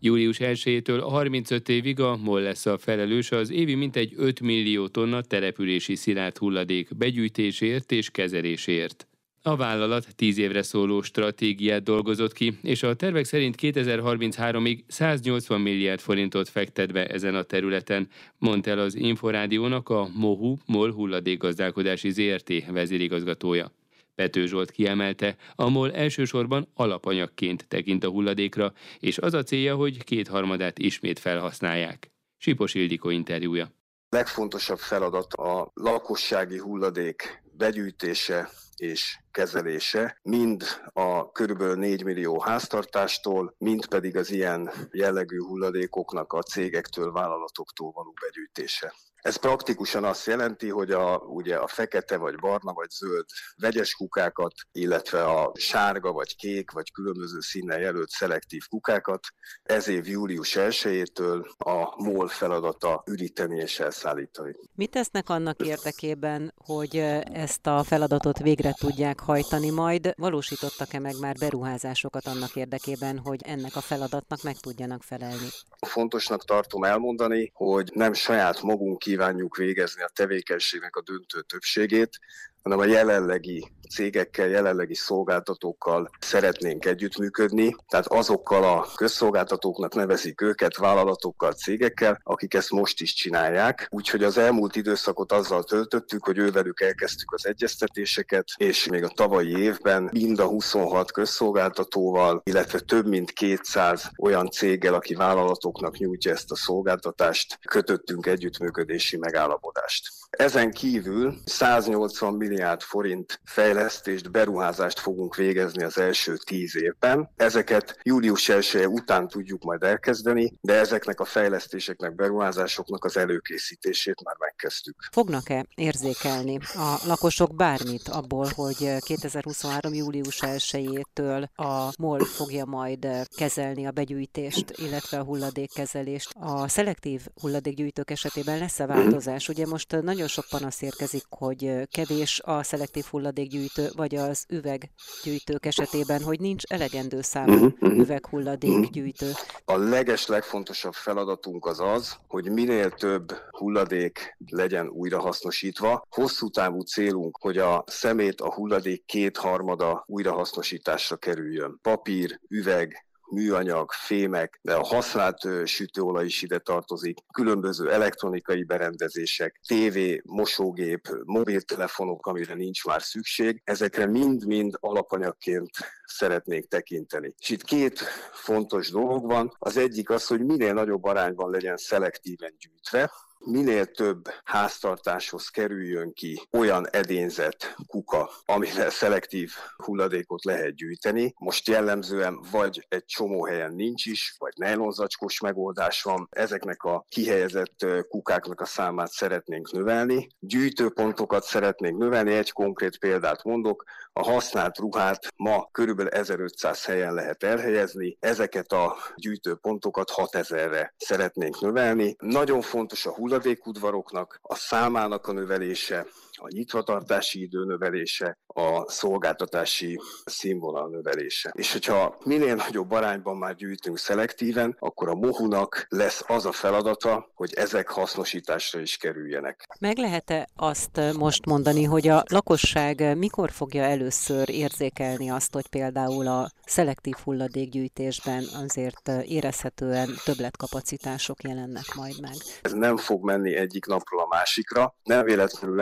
Július 0.01 0.37
1-től 0.41 1.01
35 1.03 1.69
évig 1.69 2.01
a 2.01 2.17
MOL 2.17 2.41
lesz 2.41 2.67
a 2.67 2.79
felelős 2.79 3.31
az 3.31 3.51
évi 3.51 3.75
mintegy 3.75 4.13
5 4.17 4.41
millió 4.41 4.89
tonna 4.89 5.21
települési 5.21 5.95
szilárd 5.95 6.37
hulladék 6.39 6.97
begyűjtésért 6.97 7.93
és 7.93 8.11
kezelésért. 8.11 9.07
A 9.45 9.57
vállalat 9.57 10.07
10 10.17 10.39
évre 10.39 10.63
szóló 10.63 11.03
stratégiát 11.03 11.83
dolgozott 11.83 12.33
ki, 12.33 12.59
és 12.63 12.83
a 12.83 12.95
tervek 12.95 13.25
szerint 13.25 13.57
2033-ig 13.61 14.79
180 14.87 15.61
milliárd 15.61 16.01
forintot 16.01 16.49
fektet 16.49 16.93
be 16.93 17.07
ezen 17.07 17.35
a 17.35 17.43
területen, 17.43 18.09
mondta 18.39 18.71
el 18.71 18.79
az 18.79 18.95
Inforádiónak 18.95 19.89
a 19.89 20.09
MOHU 20.15 20.57
MOL 20.67 20.93
hulladékgazdálkodási 20.93 22.11
ZRT 22.11 22.67
vezérigazgatója. 22.67 23.73
Pető 24.15 24.47
Zsolt 24.47 24.71
kiemelte, 24.71 25.37
a 25.55 25.69
MOL 25.69 25.93
elsősorban 25.93 26.69
alapanyagként 26.75 27.69
tekint 27.69 28.05
a 28.05 28.11
hulladékra, 28.11 28.73
és 28.99 29.19
az 29.19 29.35
a 29.35 29.43
célja, 29.43 29.75
hogy 29.75 30.05
kétharmadát 30.05 30.79
ismét 30.79 31.19
felhasználják. 31.19 32.11
Sipos 32.37 32.75
Ildikó 32.75 33.11
interjúja. 33.11 33.73
Legfontosabb 34.09 34.79
feladat 34.79 35.33
a 35.33 35.71
lakossági 35.75 36.59
hulladék 36.59 37.43
begyűjtése 37.57 38.49
és 38.83 39.19
kezelése, 39.31 40.19
mind 40.23 40.65
a 40.93 41.33
körülbelül 41.33 41.77
4 41.77 42.05
millió 42.05 42.41
háztartástól, 42.41 43.55
mind 43.59 43.87
pedig 43.87 44.17
az 44.17 44.31
ilyen 44.31 44.71
jellegű 44.91 45.39
hulladékoknak 45.39 46.33
a 46.33 46.43
cégektől, 46.43 47.13
vállalatoktól 47.13 47.91
való 47.93 48.15
begyűjtése. 48.21 48.95
Ez 49.23 49.37
praktikusan 49.37 50.05
azt 50.05 50.27
jelenti, 50.27 50.69
hogy 50.69 50.91
a, 50.91 51.17
ugye 51.17 51.57
a 51.57 51.67
fekete 51.67 52.17
vagy 52.17 52.35
barna 52.35 52.73
vagy 52.73 52.91
zöld 52.91 53.25
vegyes 53.57 53.95
kukákat, 53.95 54.53
illetve 54.73 55.25
a 55.25 55.53
sárga 55.55 56.13
vagy 56.13 56.37
kék 56.37 56.71
vagy 56.71 56.93
különböző 56.93 57.41
színnel 57.41 57.81
jelölt 57.81 58.09
szelektív 58.09 58.63
kukákat 58.69 59.27
ez 59.63 59.89
év 59.89 60.09
július 60.09 60.55
1-től 60.59 61.45
a 61.59 62.03
MOL 62.03 62.29
feladata 62.29 63.03
üríteni 63.07 63.61
és 63.61 63.81
elszállítani. 63.81 64.55
Mit 64.75 64.91
tesznek 64.91 65.29
annak 65.29 65.67
érdekében, 65.67 66.53
hogy 66.57 66.97
ezt 67.33 67.67
a 67.67 67.83
feladatot 67.83 68.39
végre 68.73 68.95
tudják 68.95 69.21
hajtani 69.21 69.71
majd? 69.71 70.13
Valósítottak-e 70.17 70.99
meg 70.99 71.15
már 71.21 71.37
beruházásokat 71.39 72.27
annak 72.27 72.57
érdekében, 72.57 73.19
hogy 73.19 73.41
ennek 73.45 73.77
a 73.77 73.81
feladatnak 73.81 74.43
meg 74.43 74.57
tudjanak 74.57 75.03
felelni? 75.03 75.49
Fontosnak 75.87 76.45
tartom 76.45 76.85
elmondani, 76.85 77.51
hogy 77.55 77.91
nem 77.95 78.13
saját 78.13 78.63
magunk 78.63 78.99
kívánjuk 78.99 79.57
végezni 79.57 80.03
a 80.03 80.11
tevékenységnek 80.15 80.97
a 80.97 81.03
döntő 81.03 81.41
többségét, 81.41 82.19
hanem 82.63 82.79
a 82.79 82.85
jelenlegi 82.85 83.73
cégekkel, 83.93 84.49
jelenlegi 84.49 84.95
szolgáltatókkal 84.95 86.11
szeretnénk 86.21 86.85
együttműködni, 86.85 87.77
tehát 87.89 88.07
azokkal 88.07 88.65
a 88.65 88.87
közszolgáltatóknak 88.97 89.95
nevezik 89.95 90.41
őket, 90.41 90.77
vállalatokkal, 90.77 91.53
cégekkel, 91.53 92.21
akik 92.23 92.55
ezt 92.55 92.71
most 92.71 93.01
is 93.01 93.15
csinálják. 93.15 93.87
Úgyhogy 93.91 94.25
az 94.25 94.39
elmúlt 94.39 94.77
időszakot 94.77 95.33
azzal 95.33 95.63
töltöttük, 95.63 96.25
hogy 96.25 96.39
ővelük 96.39 96.81
elkezdtük 96.81 97.33
az 97.33 97.47
egyeztetéseket, 97.47 98.45
és 98.57 98.89
még 98.89 99.05
a 99.05 99.09
tavalyi 99.09 99.59
évben 99.59 100.11
mind 100.13 100.39
a 100.39 100.47
26 100.47 101.13
közszolgáltatóval, 101.13 102.41
illetve 102.45 102.79
több 102.79 103.07
mint 103.07 103.33
200 103.33 104.11
olyan 104.19 104.51
céggel, 104.51 104.95
aki 104.95 105.15
vállalatoknak 105.15 105.97
nyújtja 105.97 106.33
ezt 106.33 106.51
a 106.51 106.57
szolgáltatást, 106.57 107.59
kötöttünk 107.69 108.27
együttműködési 108.27 109.17
megállapodást. 109.17 110.09
Ezen 110.31 110.71
kívül 110.71 111.35
180 111.45 112.35
milliárd 112.53 112.81
forint 112.81 113.41
fejlesztést, 113.45 114.31
beruházást 114.31 114.99
fogunk 114.99 115.37
végezni 115.37 115.83
az 115.83 115.99
első 115.99 116.37
tíz 116.37 116.77
évben. 116.77 117.31
Ezeket 117.37 117.99
július 118.03 118.49
1 118.49 118.87
után 118.87 119.29
tudjuk 119.29 119.63
majd 119.63 119.83
elkezdeni, 119.83 120.53
de 120.61 120.75
ezeknek 120.75 121.21
a 121.21 121.25
fejlesztéseknek, 121.25 122.15
beruházásoknak 122.15 123.05
az 123.05 123.17
előkészítését 123.17 124.23
már 124.25 124.37
megkezdtük. 124.39 124.97
Fognak-e 125.13 125.67
érzékelni 125.75 126.59
a 126.75 127.01
lakosok 127.07 127.55
bármit 127.55 128.09
abból, 128.09 128.49
hogy 128.55 128.97
2023. 128.99 129.95
július 129.95 130.39
1-től 130.41 131.49
a 131.55 131.93
MOL 131.99 132.25
fogja 132.25 132.65
majd 132.65 133.07
kezelni 133.37 133.87
a 133.87 133.91
begyűjtést, 133.91 134.71
illetve 134.77 135.19
a 135.19 135.25
hulladékkezelést? 135.25 136.31
A 136.41 136.69
szelektív 136.69 137.27
hulladékgyűjtők 137.41 138.11
esetében 138.11 138.59
lesz-e 138.59 138.87
változás? 138.87 139.49
Ugye 139.49 139.67
most 139.67 140.01
nagyon 140.03 140.29
sok 140.29 140.45
panasz 140.51 140.83
érkezik, 140.83 141.25
hogy 141.29 141.89
kevés 141.91 142.41
a 142.43 142.63
szelektív 142.63 143.05
hulladékgyűjtő, 143.05 143.89
vagy 143.97 144.15
az 144.15 144.45
üveggyűjtők 144.49 145.67
esetében, 145.67 146.23
hogy 146.23 146.41
nincs 146.41 146.65
elegendő 146.65 147.21
számú 147.21 147.53
mhm, 147.53 147.67
mhm. 147.79 148.01
üveghulladékgyűjtő. 148.01 149.31
A 149.65 149.77
leges 149.77 150.27
legfontosabb 150.27 150.95
feladatunk 150.95 151.67
az 151.67 151.81
az, 151.81 152.17
hogy 152.29 152.51
minél 152.51 152.91
több 152.91 153.33
hulladék 153.51 154.37
legyen 154.47 154.89
újrahasznosítva. 154.89 156.07
Hosszú 156.11 156.49
távú 156.49 156.81
célunk, 156.81 157.39
hogy 157.41 157.59
a 157.59 157.85
szemét, 157.87 158.41
a 158.41 158.53
hulladék 158.53 159.05
kétharmada 159.05 160.05
újrahasznosításra 160.07 161.17
kerüljön. 161.17 161.79
Papír, 161.83 162.41
üveg, 162.49 163.07
műanyag, 163.33 163.93
fémek, 163.93 164.59
de 164.63 164.75
a 164.75 164.85
használt 164.85 165.67
sütőolaj 165.67 166.25
is 166.25 166.43
ide 166.43 166.59
tartozik, 166.59 167.19
különböző 167.33 167.91
elektronikai 167.91 168.65
berendezések, 168.65 169.61
tévé, 169.67 170.23
mosógép, 170.25 171.09
mobiltelefonok, 171.25 172.27
amire 172.27 172.55
nincs 172.55 172.85
már 172.85 173.03
szükség, 173.03 173.61
ezekre 173.65 174.07
mind-mind 174.07 174.77
alapanyagként 174.81 175.71
szeretnék 176.05 176.69
tekinteni. 176.69 177.35
És 177.39 177.49
itt 177.49 177.63
két 177.63 177.99
fontos 178.33 178.91
dolog 178.91 179.27
van. 179.27 179.57
Az 179.59 179.77
egyik 179.77 180.11
az, 180.11 180.27
hogy 180.27 180.45
minél 180.45 180.73
nagyobb 180.73 181.05
arányban 181.05 181.51
legyen 181.51 181.77
szelektíven 181.77 182.55
gyűjtve, 182.59 183.11
minél 183.45 183.87
több 183.87 184.29
háztartáshoz 184.45 185.49
kerüljön 185.49 186.13
ki 186.13 186.43
olyan 186.51 186.89
edényzet, 186.91 187.75
kuka, 187.87 188.31
amivel 188.45 188.91
szelektív 188.91 189.53
hulladékot 189.77 190.45
lehet 190.45 190.75
gyűjteni. 190.75 191.35
Most 191.39 191.69
jellemzően 191.69 192.41
vagy 192.51 192.87
egy 192.89 193.05
csomó 193.05 193.45
helyen 193.45 193.73
nincs 193.73 194.07
is, 194.07 194.35
vagy 194.39 194.53
nejlonzacskos 194.57 195.41
megoldás 195.41 196.03
van. 196.03 196.29
Ezeknek 196.31 196.83
a 196.83 197.05
kihelyezett 197.09 197.87
kukáknak 198.09 198.61
a 198.61 198.65
számát 198.65 199.11
szeretnénk 199.11 199.73
növelni. 199.73 200.29
Gyűjtőpontokat 200.39 201.45
szeretnénk 201.45 201.99
növelni. 201.99 202.33
Egy 202.33 202.53
konkrét 202.53 202.99
példát 202.99 203.45
mondok. 203.45 203.85
A 204.13 204.23
használt 204.23 204.79
ruhát 204.79 205.27
ma 205.37 205.69
körülbelül 205.73 206.11
1500 206.11 206.85
helyen 206.85 207.15
lehet 207.15 207.43
elhelyezni. 207.43 208.17
Ezeket 208.21 208.73
a 208.73 208.97
gyűjtőpontokat 209.17 210.13
6000-re 210.17 210.95
szeretnénk 210.97 211.61
növelni. 211.61 212.17
Nagyon 212.19 212.61
fontos 212.61 213.07
a 213.07 213.15
hulladék 213.15 213.32
hulladékudvaroknak 213.33 214.39
a 214.43 214.55
számának 214.55 215.27
a 215.29 215.33
növelése, 215.33 216.07
a 216.43 216.49
nyitvatartási 216.49 217.43
idő 217.43 217.65
növelése, 217.65 218.39
a 218.47 218.91
szolgáltatási 218.91 220.01
színvonal 220.25 220.89
növelése. 220.89 221.53
És 221.55 221.73
hogyha 221.73 222.17
minél 222.25 222.55
nagyobb 222.55 222.91
arányban 222.91 223.37
már 223.37 223.55
gyűjtünk 223.55 223.99
szelektíven, 223.99 224.77
akkor 224.79 225.09
a 225.09 225.15
mohunak 225.15 225.87
lesz 225.89 226.23
az 226.27 226.47
a 226.47 226.53
feladata, 226.53 227.31
hogy 227.35 227.53
ezek 227.55 227.89
hasznosításra 227.89 228.81
is 228.81 228.97
kerüljenek. 228.97 229.67
Meg 229.81 229.99
lehet-e 229.99 230.49
azt 230.57 231.01
most 231.19 231.47
mondani, 231.47 231.85
hogy 231.85 232.09
a 232.09 232.23
lakosság 232.29 233.17
mikor 233.17 233.51
fogja 233.51 233.83
először 233.83 234.51
érzékelni 234.51 235.31
azt, 235.31 235.53
hogy 235.53 235.69
például 235.69 236.27
a 236.27 236.51
szelektív 236.65 237.15
hulladékgyűjtésben 237.25 238.45
azért 238.65 239.11
érezhetően 239.25 240.09
többletkapacitások 240.25 241.43
jelennek 241.43 241.95
majd 241.97 242.21
meg? 242.21 242.35
Ez 242.63 242.73
nem 242.73 242.97
fog 242.97 243.25
menni 243.25 243.55
egyik 243.55 243.87
napról 243.87 244.21
a 244.21 244.27
másikra. 244.27 244.97
Nem 245.03 245.25
véletlenül 245.25 245.81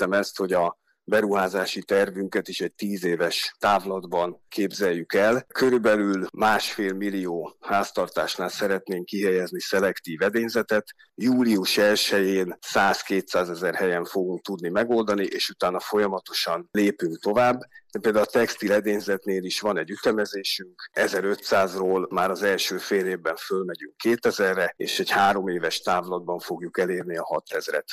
említettem 0.00 0.12
ezt, 0.12 0.36
hogy 0.36 0.52
a 0.52 0.78
beruházási 1.04 1.82
tervünket 1.82 2.48
is 2.48 2.60
egy 2.60 2.72
tíz 2.72 3.04
éves 3.04 3.54
távlatban 3.58 4.42
képzeljük 4.48 5.14
el. 5.14 5.44
Körülbelül 5.48 6.26
másfél 6.32 6.92
millió 6.92 7.56
háztartásnál 7.60 8.48
szeretnénk 8.48 9.04
kihelyezni 9.04 9.60
szelektív 9.60 10.22
edényzetet. 10.22 10.84
Július 11.14 11.76
1-én 11.80 12.58
100-200 12.72 13.50
ezer 13.50 13.74
helyen 13.74 14.04
fogunk 14.04 14.42
tudni 14.42 14.68
megoldani, 14.68 15.24
és 15.24 15.48
utána 15.48 15.80
folyamatosan 15.80 16.68
lépünk 16.70 17.18
tovább. 17.18 17.60
De 17.92 17.98
például 18.00 18.24
a 18.24 18.30
textil 18.30 18.72
edényzetnél 18.72 19.44
is 19.44 19.60
van 19.60 19.78
egy 19.78 19.90
ütemezésünk, 19.90 20.90
1500-ról 20.92 22.08
már 22.10 22.30
az 22.30 22.42
első 22.42 22.78
fél 22.78 23.06
évben 23.06 23.36
fölmegyünk 23.36 23.94
2000-re, 24.04 24.74
és 24.76 24.98
egy 24.98 25.10
három 25.10 25.48
éves 25.48 25.80
távlatban 25.80 26.38
fogjuk 26.38 26.78
elérni 26.78 27.16
a 27.16 27.42
6000-et. 27.44 27.86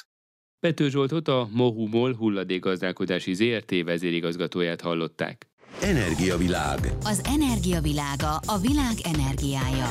Pető 0.59 0.89
Zsoltot 0.89 1.27
a 1.27 1.47
Mohumol 1.51 2.13
hulladékgazdálkodási 2.13 3.33
ZRT 3.33 3.83
vezérigazgatóját 3.83 4.81
hallották. 4.81 5.47
Energiavilág. 5.81 6.79
Az 7.03 7.21
energiavilága 7.25 8.35
a 8.45 8.57
világ 8.57 8.95
energiája. 9.03 9.89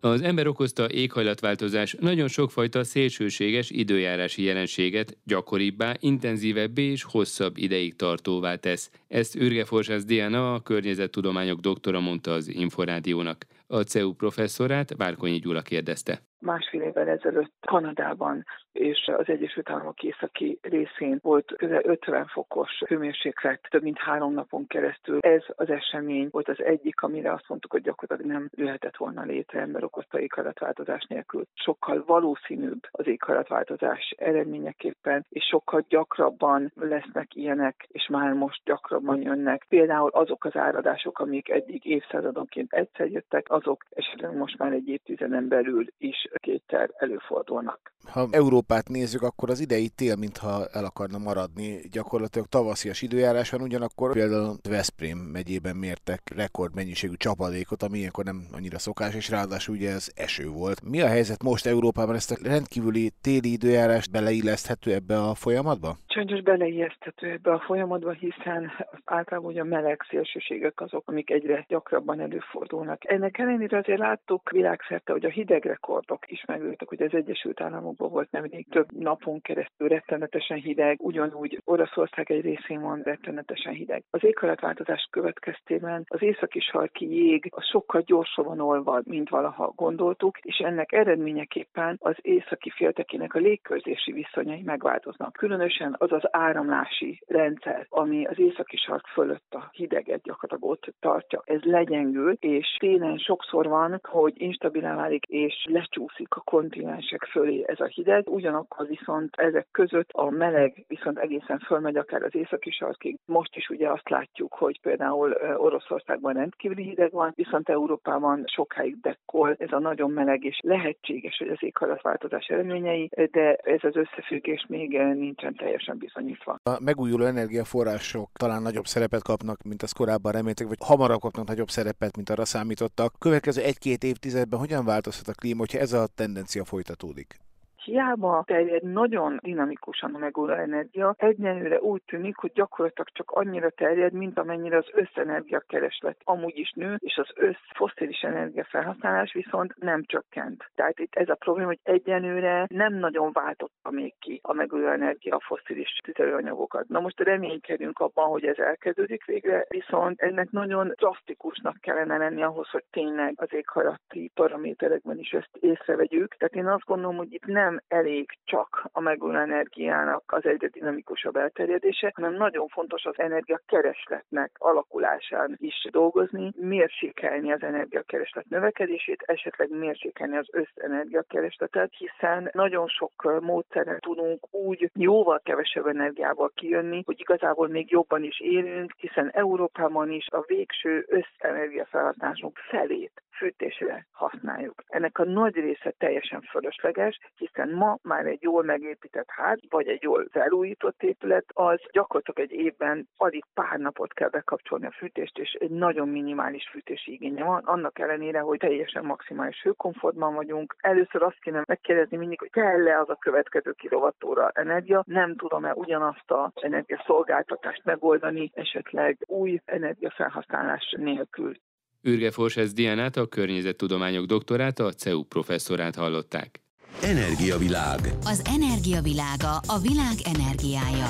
Az 0.00 0.22
ember 0.22 0.46
okozta 0.46 0.90
éghajlatváltozás 0.90 1.96
nagyon 2.00 2.28
sokfajta 2.28 2.84
szélsőséges 2.84 3.70
időjárási 3.70 4.42
jelenséget 4.42 5.16
gyakoribbá, 5.24 5.94
intenzívebbé 6.00 6.82
és 6.82 7.02
hosszabb 7.02 7.56
ideig 7.56 7.96
tartóvá 7.96 8.56
tesz. 8.56 8.90
Ezt 9.08 9.34
Ürge 9.34 9.64
Forsász 9.64 10.04
Diana, 10.04 10.54
a 10.54 10.60
környezettudományok 10.60 11.60
doktora 11.60 12.00
mondta 12.00 12.32
az 12.32 12.48
Inforádiónak. 12.48 13.46
A 13.72 13.84
CEU 13.84 14.12
professzorát 14.14 14.96
Várkonyi 14.96 15.38
Gyula 15.38 15.62
kérdezte 15.62 16.22
másfél 16.42 16.82
évvel 16.82 17.08
ezelőtt 17.08 17.52
Kanadában 17.66 18.44
és 18.72 19.10
az 19.16 19.28
Egyesült 19.28 19.70
Államok 19.70 20.02
északi 20.02 20.58
részén 20.62 21.18
volt 21.22 21.52
közel 21.56 21.82
50 21.84 22.26
fokos 22.26 22.82
hőmérséklet 22.86 23.66
több 23.70 23.82
mint 23.82 23.98
három 23.98 24.32
napon 24.32 24.66
keresztül. 24.66 25.18
Ez 25.20 25.42
az 25.54 25.70
esemény 25.70 26.28
volt 26.30 26.48
az 26.48 26.62
egyik, 26.62 27.02
amire 27.02 27.32
azt 27.32 27.48
mondtuk, 27.48 27.70
hogy 27.70 27.82
gyakorlatilag 27.82 28.32
nem 28.32 28.50
jöhetett 28.54 28.96
volna 28.96 29.22
létre 29.22 29.60
ember 29.60 29.84
okozta 29.84 30.20
éghajlatváltozás 30.20 31.04
nélkül. 31.08 31.44
Sokkal 31.54 32.04
valószínűbb 32.06 32.80
az 32.90 33.06
éghajlatváltozás 33.06 34.14
eredményeképpen, 34.16 35.26
és 35.28 35.44
sokkal 35.44 35.84
gyakrabban 35.88 36.72
lesznek 36.74 37.34
ilyenek, 37.34 37.86
és 37.88 38.08
már 38.10 38.32
most 38.32 38.60
gyakrabban 38.64 39.22
jönnek. 39.22 39.66
Például 39.68 40.10
azok 40.10 40.44
az 40.44 40.56
áradások, 40.56 41.18
amik 41.18 41.48
eddig 41.48 41.84
évszázadonként 41.84 42.72
egyszer 42.72 43.10
jöttek, 43.10 43.50
azok 43.62 43.84
esetleg 43.90 44.36
most 44.36 44.58
már 44.58 44.72
egy 44.72 44.88
évtizeden 44.88 45.48
belül 45.48 45.86
is 45.98 46.28
kétszer 46.40 46.90
előfordulnak. 46.96 47.92
Ha 48.10 48.26
Európát 48.30 48.88
nézzük, 48.88 49.22
akkor 49.22 49.50
az 49.50 49.60
idei 49.60 49.88
tél, 49.88 50.16
mintha 50.16 50.66
el 50.72 50.84
akarna 50.84 51.18
maradni. 51.18 51.80
Gyakorlatilag 51.90 52.46
tavaszias 52.46 53.02
időjárás 53.02 53.50
van, 53.50 53.60
ugyanakkor 53.60 54.12
például 54.12 54.56
Veszprém 54.68 55.18
megyében 55.18 55.76
mértek 55.76 56.20
rekordmennyiségű 56.36 57.14
csapadékot, 57.14 57.82
ami 57.82 57.98
ilyenkor 57.98 58.24
nem 58.24 58.38
annyira 58.52 58.78
szokás, 58.78 59.14
és 59.14 59.30
ráadásul 59.30 59.74
ugye 59.74 59.90
ez 59.90 60.12
eső 60.14 60.48
volt. 60.48 60.82
Mi 60.90 61.00
a 61.00 61.06
helyzet 61.06 61.42
most 61.42 61.66
Európában? 61.66 62.14
Ezt 62.14 62.30
a 62.30 62.48
rendkívüli 62.48 63.10
téli 63.20 63.52
időjárás 63.52 64.08
beleilleszthető 64.08 64.92
ebbe 64.92 65.16
a 65.18 65.34
folyamatba? 65.34 65.96
Sajnos 66.06 66.42
beleilleszthető 66.42 67.30
ebbe 67.30 67.52
a 67.52 67.62
folyamatba, 67.66 68.12
hiszen 68.12 68.70
általában 69.04 69.50
ugye 69.50 69.60
a 69.60 69.64
meleg 69.64 70.00
szélsőségek 70.08 70.80
azok, 70.80 71.08
amik 71.08 71.30
egyre 71.30 71.64
gyakrabban 71.68 72.20
előfordulnak. 72.20 73.10
Ennek 73.10 73.38
ellenére 73.52 73.78
azért 73.78 73.98
láttuk 73.98 74.50
világszerte, 74.50 75.12
hogy 75.12 75.24
a 75.24 75.28
hideg 75.28 75.64
rekordok 75.64 76.30
is 76.30 76.44
megültek, 76.44 76.88
hogy 76.88 77.02
az 77.02 77.14
Egyesült 77.14 77.60
Államokban 77.60 78.10
volt 78.10 78.30
nemrég 78.30 78.66
több 78.68 78.92
napon 78.92 79.40
keresztül 79.40 79.88
rettenetesen 79.88 80.58
hideg, 80.58 81.00
ugyanúgy 81.00 81.60
Oroszország 81.64 82.30
egy 82.30 82.40
részén 82.40 82.80
van 82.80 83.00
rettenetesen 83.02 83.72
hideg. 83.72 84.04
Az 84.10 84.24
éghajlatváltozás 84.24 85.08
következtében 85.10 86.04
az 86.08 86.22
északi 86.22 86.60
sarki 86.60 87.14
jég 87.14 87.48
a 87.50 87.62
sokkal 87.62 88.00
gyorsabban 88.00 88.60
olvad, 88.60 89.06
mint 89.06 89.28
valaha 89.28 89.72
gondoltuk, 89.76 90.38
és 90.38 90.56
ennek 90.58 90.92
eredményeképpen 90.92 91.96
az 92.00 92.16
északi 92.20 92.70
féltekének 92.70 93.34
a 93.34 93.38
légkörzési 93.38 94.12
viszonyai 94.12 94.62
megváltoznak. 94.62 95.32
Különösen 95.32 95.94
az 95.98 96.12
az 96.12 96.22
áramlási 96.30 97.22
rendszer, 97.26 97.86
ami 97.88 98.26
az 98.26 98.38
északi 98.38 98.76
sark 98.76 99.06
fölött 99.06 99.54
a 99.54 99.68
hideget 99.72 100.22
gyakorlatilag 100.22 100.72
ott 100.72 100.94
tartja. 101.00 101.42
Ez 101.44 101.62
legyengül, 101.62 102.36
és 102.40 102.76
télen 102.78 103.18
sokszor 103.42 103.68
van, 103.68 104.00
hogy 104.02 104.32
instabilá 104.36 104.94
válik 104.94 105.24
és 105.26 105.66
lecsúszik 105.68 106.34
a 106.34 106.40
kontinensek 106.40 107.24
fölé 107.24 107.64
ez 107.66 107.80
a 107.80 107.84
hideg, 107.84 108.28
ugyanakkor 108.28 108.86
viszont 108.86 109.34
ezek 109.36 109.66
között 109.70 110.10
a 110.12 110.30
meleg 110.30 110.84
viszont 110.88 111.18
egészen 111.18 111.58
fölmegy 111.58 111.96
akár 111.96 112.22
az 112.22 112.34
északi 112.34 112.70
sarkig. 112.70 113.18
Most 113.24 113.56
is 113.56 113.68
ugye 113.68 113.90
azt 113.90 114.08
látjuk, 114.08 114.52
hogy 114.52 114.80
például 114.80 115.32
Oroszországban 115.56 116.32
rendkívüli 116.32 116.82
hideg 116.82 117.12
van, 117.12 117.32
viszont 117.34 117.68
Európában 117.68 118.44
sokáig 118.46 119.00
dekkol 119.00 119.54
ez 119.58 119.72
a 119.72 119.78
nagyon 119.78 120.10
meleg, 120.10 120.44
és 120.44 120.60
lehetséges, 120.62 121.36
hogy 121.38 121.48
az 121.48 121.62
éghajlatváltozás 121.62 122.46
eredményei, 122.46 123.08
de 123.30 123.54
ez 123.54 123.80
az 123.82 123.96
összefüggés 123.96 124.64
még 124.68 124.98
nincsen 124.98 125.54
teljesen 125.54 125.98
bizonyítva. 125.98 126.58
A 126.62 126.78
megújuló 126.84 127.24
energiaforrások 127.24 128.30
talán 128.32 128.62
nagyobb 128.62 128.84
szerepet 128.84 129.22
kapnak, 129.22 129.62
mint 129.62 129.82
az 129.82 129.92
korábban 129.92 130.32
reméltek, 130.32 130.66
vagy 130.66 130.78
hamarabb 130.86 131.20
kapnak 131.20 131.46
nagyobb 131.46 131.68
szerepet, 131.68 132.16
mint 132.16 132.30
arra 132.30 132.44
számítottak. 132.44 133.12
Következő 133.22 133.62
egy-két 133.62 134.04
évtizedben 134.04 134.58
hogyan 134.58 134.84
változhat 134.84 135.28
a 135.28 135.32
klíma, 135.32 135.58
hogyha 135.58 135.78
ez 135.78 135.92
a 135.92 136.06
tendencia 136.06 136.64
folytatódik? 136.64 137.40
Hiába 137.84 138.42
terjed 138.46 138.82
nagyon 138.82 139.38
dinamikusan 139.42 140.14
a 140.14 140.18
megújuló 140.18 140.54
energia, 140.54 141.14
egyenlőre 141.18 141.80
úgy 141.80 142.02
tűnik, 142.06 142.36
hogy 142.36 142.52
gyakorlatilag 142.52 143.08
csak 143.12 143.30
annyira 143.30 143.70
terjed, 143.70 144.12
mint 144.12 144.38
amennyire 144.38 144.76
az 144.76 144.90
összenergia 144.92 145.62
kereslet 145.66 146.16
amúgy 146.24 146.58
is 146.58 146.72
nő, 146.72 146.96
és 146.98 147.16
az 147.16 147.30
össz 147.34 147.60
fosszilis 147.74 148.20
energia 148.20 148.64
felhasználás 148.64 149.32
viszont 149.32 149.74
nem 149.76 150.04
csökkent. 150.04 150.70
Tehát 150.74 150.98
itt 150.98 151.14
ez 151.14 151.28
a 151.28 151.34
probléma, 151.34 151.66
hogy 151.66 151.80
egyenlőre 151.82 152.66
nem 152.68 152.94
nagyon 152.94 153.32
váltotta 153.32 153.90
még 153.90 154.14
ki 154.18 154.40
a 154.42 154.52
megújuló 154.52 154.88
energia 154.90 155.36
a 155.36 155.44
fosszilis 155.46 156.00
tüzelőanyagokat. 156.04 156.88
Na 156.88 157.00
most 157.00 157.20
reménykedünk 157.20 157.98
abban, 157.98 158.28
hogy 158.28 158.44
ez 158.44 158.58
elkezdődik 158.58 159.24
végre, 159.24 159.66
viszont 159.68 160.20
ennek 160.20 160.50
nagyon 160.50 160.92
drasztikusnak 160.96 161.76
kellene 161.80 162.16
lenni 162.16 162.42
ahhoz, 162.42 162.68
hogy 162.68 162.84
tényleg 162.90 163.32
az 163.36 163.48
éghajlati 163.52 164.30
paraméterekben 164.34 165.18
is 165.18 165.30
ezt 165.30 165.56
észrevegyük. 165.60 166.34
Tehát 166.34 166.54
én 166.54 166.66
azt 166.66 166.84
gondolom, 166.84 167.16
hogy 167.16 167.32
itt 167.32 167.46
nem 167.46 167.71
nem 167.72 167.82
elég 167.88 168.38
csak 168.44 168.88
a 168.92 169.00
megújuló 169.00 169.38
energiának 169.38 170.22
az 170.26 170.46
egyre 170.46 170.68
dinamikusabb 170.68 171.36
elterjedése, 171.36 172.12
hanem 172.14 172.34
nagyon 172.34 172.68
fontos 172.68 173.04
az 173.04 173.18
energiakeresletnek 173.18 174.50
alakulásán 174.58 175.56
is 175.58 175.88
dolgozni, 175.90 176.52
mérsékelni 176.56 177.52
az 177.52 177.62
energiakereslet 177.62 178.48
növekedését, 178.48 179.22
esetleg 179.26 179.70
mérsékelni 179.70 180.36
az 180.36 180.48
összenergiakeresletet, 180.50 181.92
hiszen 181.96 182.50
nagyon 182.52 182.88
sok 182.88 183.40
módszerrel 183.40 183.98
tudunk 183.98 184.54
úgy 184.54 184.90
jóval 184.94 185.40
kevesebb 185.44 185.86
energiával 185.86 186.50
kijönni, 186.54 187.02
hogy 187.04 187.20
igazából 187.20 187.68
még 187.68 187.90
jobban 187.90 188.22
is 188.22 188.40
élünk, 188.40 188.92
hiszen 188.96 189.30
Európában 189.30 190.10
is 190.10 190.26
a 190.30 190.44
végső 190.46 191.06
összenergiafelhasználásunk 191.08 192.56
felét 192.56 193.22
fűtésre 193.36 194.06
használjuk. 194.10 194.82
Ennek 194.86 195.18
a 195.18 195.24
nagy 195.24 195.54
része 195.54 195.94
teljesen 195.98 196.40
fölösleges, 196.40 197.18
hiszen 197.36 197.68
ma 197.68 197.98
már 198.02 198.26
egy 198.26 198.42
jól 198.42 198.62
megépített 198.62 199.30
ház, 199.30 199.58
vagy 199.68 199.88
egy 199.88 200.02
jól 200.02 200.26
felújított 200.30 201.02
épület, 201.02 201.44
az 201.52 201.80
gyakorlatilag 201.92 202.50
egy 202.50 202.58
évben 202.58 203.08
alig 203.16 203.44
pár 203.54 203.78
napot 203.78 204.12
kell 204.12 204.28
bekapcsolni 204.28 204.86
a 204.86 204.90
fűtést, 204.96 205.38
és 205.38 205.52
egy 205.52 205.70
nagyon 205.70 206.08
minimális 206.08 206.68
fűtési 206.68 207.12
igénye 207.12 207.44
van, 207.44 207.62
annak 207.64 207.98
ellenére, 207.98 208.40
hogy 208.40 208.58
teljesen 208.58 209.04
maximális 209.04 209.62
hőkomfortban 209.62 210.34
vagyunk. 210.34 210.76
Először 210.78 211.22
azt 211.22 211.40
kéne 211.40 211.62
megkérdezni 211.66 212.16
mindig, 212.16 212.38
hogy 212.38 212.50
kell-e 212.50 212.98
az 212.98 213.08
a 213.08 213.16
következő 213.16 213.72
kilovattóra 213.72 214.50
energia, 214.54 215.02
nem 215.06 215.36
tudom-e 215.36 215.72
ugyanazt 215.74 216.30
az 216.30 216.50
energiaszolgáltatást 216.54 217.84
megoldani, 217.84 218.50
esetleg 218.54 219.18
új 219.26 219.60
energiafelhasználás 219.64 220.94
nélkül. 220.98 221.56
Ürge 222.04 222.30
Forsesz 222.30 222.72
Diánát, 222.72 223.16
a 223.16 223.26
környezettudományok 223.26 224.26
doktorát, 224.26 224.78
a 224.78 224.92
CEU 224.92 225.22
professzorát 225.22 225.94
hallották. 225.94 226.60
Energiavilág. 227.02 228.00
Az 228.24 228.42
energiavilága 228.44 229.56
a 229.66 229.78
világ 229.78 230.16
energiája. 230.24 231.08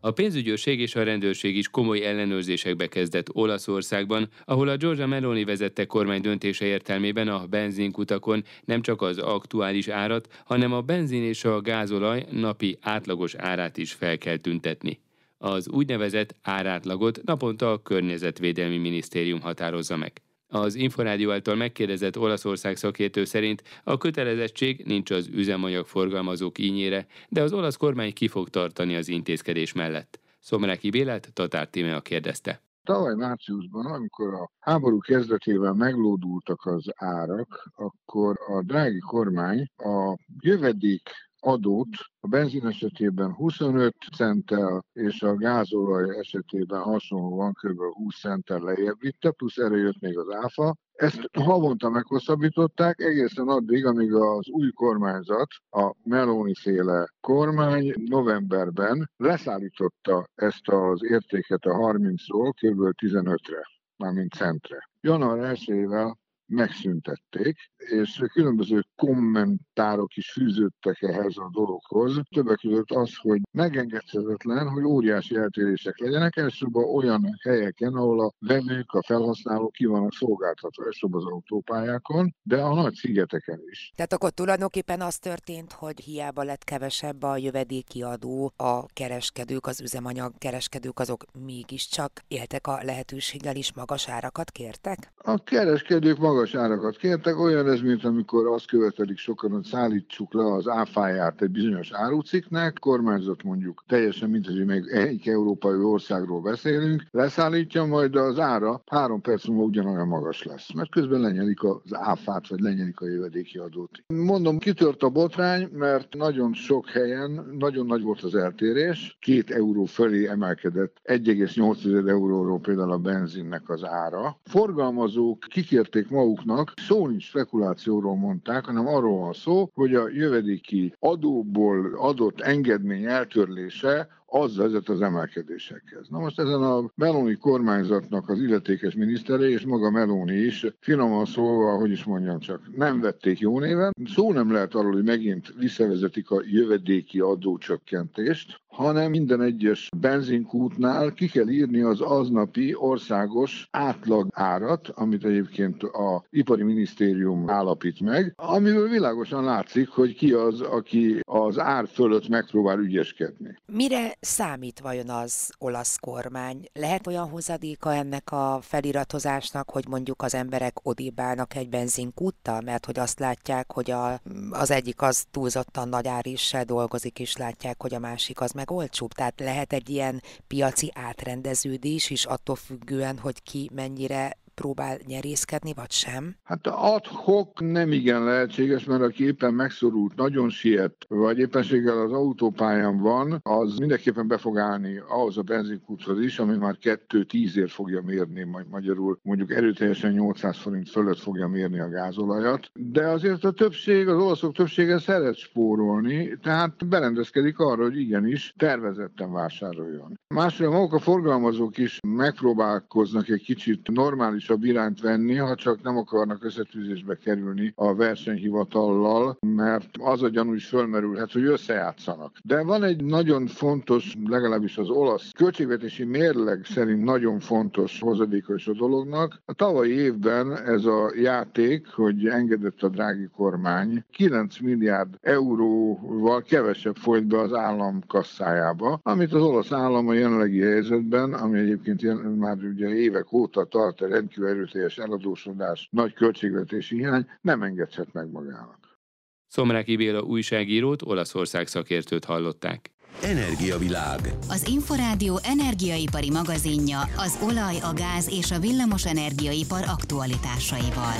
A 0.00 0.10
pénzügyőrség 0.10 0.80
és 0.80 0.94
a 0.94 1.02
rendőrség 1.02 1.56
is 1.56 1.68
komoly 1.68 2.04
ellenőrzésekbe 2.04 2.86
kezdett 2.86 3.34
Olaszországban, 3.34 4.28
ahol 4.44 4.68
a 4.68 4.76
Giorgia 4.76 5.06
Meloni 5.06 5.44
vezette 5.44 5.84
kormány 5.84 6.20
döntése 6.20 6.64
értelmében 6.64 7.28
a 7.28 7.46
benzinkutakon 7.46 8.44
nem 8.64 8.82
csak 8.82 9.02
az 9.02 9.18
aktuális 9.18 9.88
árat, 9.88 10.28
hanem 10.44 10.72
a 10.72 10.80
benzin 10.80 11.22
és 11.22 11.44
a 11.44 11.60
gázolaj 11.60 12.26
napi 12.30 12.78
átlagos 12.80 13.34
árát 13.34 13.76
is 13.76 13.92
fel 13.92 14.18
kell 14.18 14.36
tüntetni. 14.36 15.00
Az 15.38 15.68
úgynevezett 15.68 16.34
árátlagot 16.42 17.22
naponta 17.24 17.72
a 17.72 17.82
Környezetvédelmi 17.82 18.78
Minisztérium 18.78 19.40
határozza 19.40 19.96
meg. 19.96 20.12
Az 20.48 20.74
Inforádió 20.74 21.30
által 21.30 21.54
megkérdezett 21.54 22.18
Olaszország 22.18 22.76
szakértő 22.76 23.24
szerint 23.24 23.62
a 23.84 23.96
kötelezettség 23.96 24.84
nincs 24.84 25.10
az 25.10 25.28
üzemanyag 25.32 25.86
forgalmazók 25.86 26.58
ínyére, 26.58 27.06
de 27.28 27.42
az 27.42 27.52
olasz 27.52 27.76
kormány 27.76 28.12
ki 28.12 28.28
fog 28.28 28.48
tartani 28.48 28.96
az 28.96 29.08
intézkedés 29.08 29.72
mellett. 29.72 30.20
Szomráki 30.40 30.90
Bélát 30.90 31.32
Tatár 31.32 31.68
Tímea 31.68 32.00
kérdezte. 32.00 32.60
Tavaly 32.84 33.14
márciusban, 33.14 33.86
amikor 33.86 34.34
a 34.34 34.50
háború 34.58 34.98
kezdetével 34.98 35.72
meglódultak 35.72 36.64
az 36.64 36.84
árak, 36.94 37.70
akkor 37.74 38.36
a 38.46 38.62
drági 38.62 38.98
kormány 38.98 39.70
a 39.76 40.18
jövedék 40.40 41.10
adót 41.46 41.88
a 42.20 42.28
benzin 42.28 42.66
esetében 42.66 43.32
25 43.32 43.96
centtel 44.16 44.84
és 44.92 45.22
a 45.22 45.34
gázolaj 45.34 46.18
esetében 46.18 46.80
hasonlóan 46.80 47.52
kb. 47.52 47.78
20 47.78 48.20
centtel 48.20 48.58
lejjebb 48.58 49.00
vitte, 49.00 49.30
plusz 49.30 49.56
erre 49.58 49.76
jött 49.76 50.00
még 50.00 50.18
az 50.18 50.30
áfa. 50.30 50.76
Ezt 50.92 51.28
havonta 51.32 51.90
meghosszabbították 51.90 53.00
egészen 53.00 53.48
addig, 53.48 53.86
amíg 53.86 54.14
az 54.14 54.48
új 54.48 54.70
kormányzat, 54.70 55.48
a 55.70 55.94
Meloni 56.04 56.54
féle 56.54 57.08
kormány 57.20 57.92
novemberben 57.96 59.10
leszállította 59.16 60.28
ezt 60.34 60.68
az 60.68 61.04
értéket 61.04 61.64
a 61.64 61.72
30-ról 61.72 62.52
kb. 62.60 63.06
15-re 63.06 63.62
mármint 63.96 64.32
centre. 64.32 64.90
január 65.00 65.56
1-ével 65.56 66.14
megszüntették, 66.46 67.56
és 67.76 68.22
különböző 68.32 68.80
kommentárok 68.96 70.16
is 70.16 70.32
fűződtek 70.32 71.02
ehhez 71.02 71.36
a 71.36 71.50
dologhoz. 71.52 72.20
Többek 72.34 72.58
között 72.58 72.90
az, 72.90 73.16
hogy 73.16 73.40
megengedhetetlen, 73.50 74.68
hogy 74.68 74.84
óriási 74.84 75.36
eltérések 75.36 75.98
legyenek, 75.98 76.36
elsősorban 76.36 76.84
olyan 76.94 77.24
helyeken, 77.42 77.94
ahol 77.94 78.20
a 78.20 78.32
vevők, 78.38 78.92
a 78.92 79.02
felhasználók 79.02 79.72
ki 79.72 79.84
vannak 79.84 80.12
szolgáltatva, 80.12 80.84
elsősorban 80.84 81.20
az 81.20 81.32
autópályákon, 81.32 82.34
de 82.42 82.62
a 82.62 82.74
nagy 82.74 82.94
szigeteken 82.94 83.60
is. 83.70 83.92
Tehát 83.96 84.12
akkor 84.12 84.30
tulajdonképpen 84.30 85.00
az 85.00 85.18
történt, 85.18 85.72
hogy 85.72 86.00
hiába 86.00 86.42
lett 86.42 86.64
kevesebb 86.64 87.22
a 87.22 87.36
jövedéki 87.36 88.02
adó, 88.02 88.52
a 88.56 88.86
kereskedők, 88.86 89.66
az 89.66 89.80
üzemanyag 89.80 90.32
kereskedők, 90.38 90.98
azok 90.98 91.24
mégiscsak 91.44 92.12
éltek 92.28 92.66
a 92.66 92.78
lehetőséggel 92.82 93.56
is 93.56 93.72
magas 93.74 94.08
árakat 94.08 94.50
kértek? 94.50 95.12
A 95.16 95.42
kereskedők 95.42 96.18
magas 96.18 96.35
árakat 96.54 96.96
kértek, 96.96 97.38
olyan 97.38 97.68
ez, 97.68 97.80
mint 97.80 98.04
amikor 98.04 98.46
azt 98.46 98.66
követelik 98.66 99.18
sokan, 99.18 99.50
hogy 99.50 99.64
szállítsuk 99.64 100.34
le 100.34 100.52
az 100.52 100.68
áfáját 100.68 101.42
egy 101.42 101.50
bizonyos 101.50 101.90
áruciknek, 101.92 102.78
kormányzat 102.80 103.42
mondjuk 103.42 103.84
teljesen, 103.86 104.30
mint 104.30 104.46
hogy 104.46 104.64
még 104.64 104.86
egy 104.86 105.28
európai 105.28 105.78
országról 105.78 106.40
beszélünk, 106.40 107.04
leszállítja, 107.10 107.84
majd 107.84 108.16
az 108.16 108.38
ára 108.38 108.82
három 108.86 109.20
perc 109.20 109.46
múlva 109.46 109.62
ugyanolyan 109.62 110.08
magas 110.08 110.42
lesz, 110.42 110.72
mert 110.72 110.90
közben 110.90 111.20
lenyelik 111.20 111.62
az 111.64 111.94
áfát, 111.94 112.48
vagy 112.48 112.60
lenyelik 112.60 113.00
a 113.00 113.08
jövedéki 113.08 113.58
adót. 113.58 113.90
Mondom, 114.06 114.58
kitört 114.58 115.02
a 115.02 115.08
botrány, 115.08 115.68
mert 115.72 116.14
nagyon 116.14 116.52
sok 116.52 116.88
helyen 116.88 117.54
nagyon 117.58 117.86
nagy 117.86 118.02
volt 118.02 118.22
az 118.22 118.34
eltérés, 118.34 119.16
két 119.20 119.50
euró 119.50 119.84
fölé 119.84 120.28
emelkedett 120.28 120.96
1,8 121.04 122.08
euróról 122.08 122.60
például 122.60 122.92
a 122.92 122.98
benzinnek 122.98 123.68
az 123.68 123.84
ára. 123.84 124.40
Forgalmazók 124.44 125.38
kikérték 125.38 126.10
maguknak, 126.26 126.72
szó 126.76 127.06
nincs 127.06 127.24
spekulációról 127.24 128.16
mondták, 128.16 128.64
hanem 128.64 128.86
arról 128.86 129.18
van 129.18 129.32
szó, 129.32 129.70
hogy 129.74 129.94
a 129.94 130.08
jövedéki 130.08 130.94
adóból 130.98 131.94
adott 131.94 132.40
engedmény 132.40 133.04
eltörlése 133.04 134.08
az 134.26 134.56
vezet 134.56 134.88
az 134.88 135.02
emelkedésekhez. 135.02 136.08
Na 136.08 136.18
most 136.18 136.38
ezen 136.38 136.62
a 136.62 136.90
Meloni 136.94 137.34
kormányzatnak 137.34 138.28
az 138.28 138.40
illetékes 138.40 138.94
minisztere, 138.94 139.48
és 139.48 139.64
maga 139.64 139.90
Meloni 139.90 140.36
is, 140.36 140.66
finoman 140.80 141.24
szólva, 141.24 141.76
hogy 141.76 141.90
is 141.90 142.04
mondjam 142.04 142.38
csak, 142.38 142.76
nem 142.76 143.00
vették 143.00 143.38
jó 143.38 143.58
néven. 143.60 143.92
Szó 144.04 144.32
nem 144.32 144.52
lehet 144.52 144.74
arról, 144.74 144.92
hogy 144.92 145.04
megint 145.04 145.54
visszavezetik 145.58 146.30
a 146.30 146.42
jövedéki 146.44 147.20
adócsökkentést, 147.20 148.60
hanem 148.76 149.10
minden 149.10 149.42
egyes 149.42 149.88
benzinkútnál 149.96 151.12
ki 151.12 151.28
kell 151.28 151.48
írni 151.48 151.80
az 151.80 152.00
aznapi 152.00 152.74
országos 152.74 153.68
átlag 153.70 154.28
árat, 154.32 154.88
amit 154.88 155.24
egyébként 155.24 155.82
a 155.82 156.24
ipari 156.30 156.62
minisztérium 156.62 157.50
állapít 157.50 158.00
meg, 158.00 158.32
amiből 158.36 158.88
világosan 158.88 159.44
látszik, 159.44 159.88
hogy 159.88 160.14
ki 160.14 160.32
az, 160.32 160.60
aki 160.60 161.20
az 161.22 161.58
ár 161.58 161.88
fölött 161.88 162.28
megpróbál 162.28 162.78
ügyeskedni. 162.78 163.58
Mire 163.66 164.16
számít 164.20 164.80
vajon 164.80 165.08
az 165.08 165.52
olasz 165.58 165.96
kormány? 165.96 166.68
Lehet 166.72 167.06
olyan 167.06 167.28
hozadéka 167.28 167.94
ennek 167.94 168.32
a 168.32 168.58
feliratozásnak, 168.62 169.70
hogy 169.70 169.84
mondjuk 169.88 170.22
az 170.22 170.34
emberek 170.34 170.74
odébálnak 170.82 171.54
egy 171.54 171.68
benzinkúttal, 171.68 172.60
mert 172.60 172.86
hogy 172.86 172.98
azt 172.98 173.18
látják, 173.18 173.72
hogy 173.72 173.90
a, 173.90 174.20
az 174.50 174.70
egyik 174.70 175.02
az 175.02 175.24
túlzottan 175.30 175.88
nagy 175.88 176.08
árissel 176.08 176.64
dolgozik, 176.64 177.18
és 177.18 177.36
látják, 177.36 177.82
hogy 177.82 177.94
a 177.94 177.98
másik 177.98 178.40
az 178.40 178.50
meg 178.52 178.65
olcsóbb. 178.70 179.12
Tehát 179.12 179.40
lehet 179.40 179.72
egy 179.72 179.88
ilyen 179.88 180.22
piaci 180.46 180.90
átrendeződés 180.94 182.10
is 182.10 182.24
attól 182.24 182.56
függően, 182.56 183.18
hogy 183.18 183.42
ki 183.42 183.70
mennyire 183.72 184.36
próbál 184.60 184.98
nyerészkedni, 185.06 185.72
vagy 185.74 185.90
sem? 185.90 186.36
Hát 186.44 186.66
adhok 186.66 187.60
nem 187.60 187.92
igen 187.92 188.24
lehetséges, 188.24 188.84
mert 188.84 189.02
aki 189.02 189.24
éppen 189.24 189.54
megszorult, 189.54 190.16
nagyon 190.16 190.48
siet, 190.48 190.94
vagy 191.08 191.38
éppenséggel 191.38 191.98
az 191.98 192.12
autópályán 192.12 192.98
van, 192.98 193.40
az 193.42 193.76
mindenképpen 193.76 194.28
be 194.28 194.38
fog 194.38 194.58
állni 194.58 195.02
ahhoz 195.08 195.38
a 195.38 195.42
benzinkúthoz 195.42 196.20
is, 196.20 196.38
ami 196.38 196.56
már 196.56 196.76
2-10 196.82 197.56
ér 197.56 197.68
fogja 197.68 198.02
mérni, 198.02 198.46
magyarul 198.70 199.18
mondjuk 199.22 199.52
erőteljesen 199.52 200.12
800 200.12 200.56
forint 200.56 200.90
fölött 200.90 201.18
fogja 201.18 201.48
mérni 201.48 201.80
a 201.80 201.88
gázolajat. 201.88 202.70
De 202.74 203.06
azért 203.06 203.44
a 203.44 203.50
többség, 203.50 204.08
az 204.08 204.22
olaszok 204.22 204.54
többsége 204.54 204.98
szeret 204.98 205.36
spórolni, 205.36 206.38
tehát 206.42 206.88
berendezkedik 206.88 207.58
arra, 207.58 207.82
hogy 207.82 208.00
igenis 208.00 208.54
tervezetten 208.56 209.32
vásároljon. 209.32 210.18
Másrészt 210.34 210.70
maguk 210.70 210.92
a 210.92 210.98
forgalmazók 210.98 211.78
is 211.78 211.98
megpróbálkoznak 212.06 213.28
egy 213.28 213.42
kicsit 213.42 213.88
normális 213.90 214.45
normálisabb 214.46 214.64
irányt 214.64 215.00
venni, 215.00 215.34
ha 215.34 215.54
csak 215.54 215.82
nem 215.82 215.96
akarnak 215.96 216.44
összetűzésbe 216.44 217.16
kerülni 217.16 217.72
a 217.74 217.94
versenyhivatallal, 217.94 219.36
mert 219.40 219.88
az 219.98 220.22
a 220.22 220.28
gyanú 220.28 220.52
is 220.52 220.66
fölmerülhet, 220.66 221.32
hogy 221.32 221.44
összejátszanak. 221.44 222.32
De 222.44 222.62
van 222.62 222.82
egy 222.82 223.04
nagyon 223.04 223.46
fontos, 223.46 224.16
legalábbis 224.24 224.78
az 224.78 224.88
olasz 224.88 225.30
költségvetési 225.32 226.04
mérleg 226.04 226.64
szerint 226.64 227.04
nagyon 227.04 227.38
fontos 227.38 228.00
hozadéka 228.00 228.54
is 228.54 228.66
a 228.66 228.72
dolognak. 228.72 229.42
A 229.44 229.52
tavalyi 229.52 229.92
évben 229.92 230.56
ez 230.56 230.84
a 230.84 231.12
játék, 231.14 231.86
hogy 231.88 232.26
engedett 232.26 232.82
a 232.82 232.88
drági 232.88 233.28
kormány, 233.36 234.04
9 234.10 234.60
milliárd 234.60 235.14
euróval 235.20 236.42
kevesebb 236.42 236.96
folyt 236.96 237.26
be 237.26 237.38
az 237.38 237.52
állam 237.52 238.00
kasszájába, 238.06 239.00
amit 239.02 239.32
az 239.32 239.42
olasz 239.42 239.72
állam 239.72 240.08
a 240.08 240.12
jelenlegi 240.12 240.60
helyzetben, 240.60 241.32
ami 241.32 241.58
egyébként 241.58 242.36
már 242.38 242.56
ugye 242.56 242.88
évek 242.88 243.32
óta 243.32 243.64
tart 243.64 244.02
egy 244.02 244.35
rendkívül 244.36 244.48
erőteljes 244.48 244.98
eladósodás, 244.98 245.88
nagy 245.90 246.12
költségvetési 246.12 246.96
hiány 246.96 247.26
nem 247.40 247.62
engedhet 247.62 248.12
meg 248.12 248.30
magának. 248.30 248.98
Szomráki 249.46 249.96
Béla 249.96 250.20
újságírót, 250.20 251.02
Olaszország 251.02 251.66
szakértőt 251.66 252.24
hallották. 252.24 252.90
Energiavilág. 253.22 254.20
Az 254.48 254.68
Inforádió 254.68 255.38
energiaipari 255.42 256.30
magazinja 256.30 257.00
az 257.00 257.38
olaj, 257.42 257.76
a 257.80 257.92
gáz 257.94 258.28
és 258.38 258.50
a 258.50 258.58
villamos 258.58 259.06
energiaipar 259.06 259.82
aktualitásaival. 259.86 261.16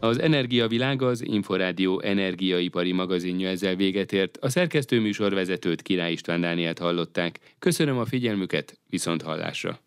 Az 0.00 0.18
Energiavilág 0.18 1.02
az 1.02 1.24
Inforádió 1.24 2.00
energiaipari 2.00 2.92
magazinja 2.92 3.48
ezzel 3.48 3.74
véget 3.74 4.12
ért. 4.12 4.36
A 4.36 4.48
szerkesztőműsor 4.48 5.34
vezetőt 5.34 5.82
Király 5.82 6.12
István 6.12 6.40
Dánielt 6.40 6.78
hallották. 6.78 7.38
Köszönöm 7.58 7.98
a 7.98 8.04
figyelmüket, 8.04 8.78
viszont 8.86 9.22
hallásra. 9.22 9.78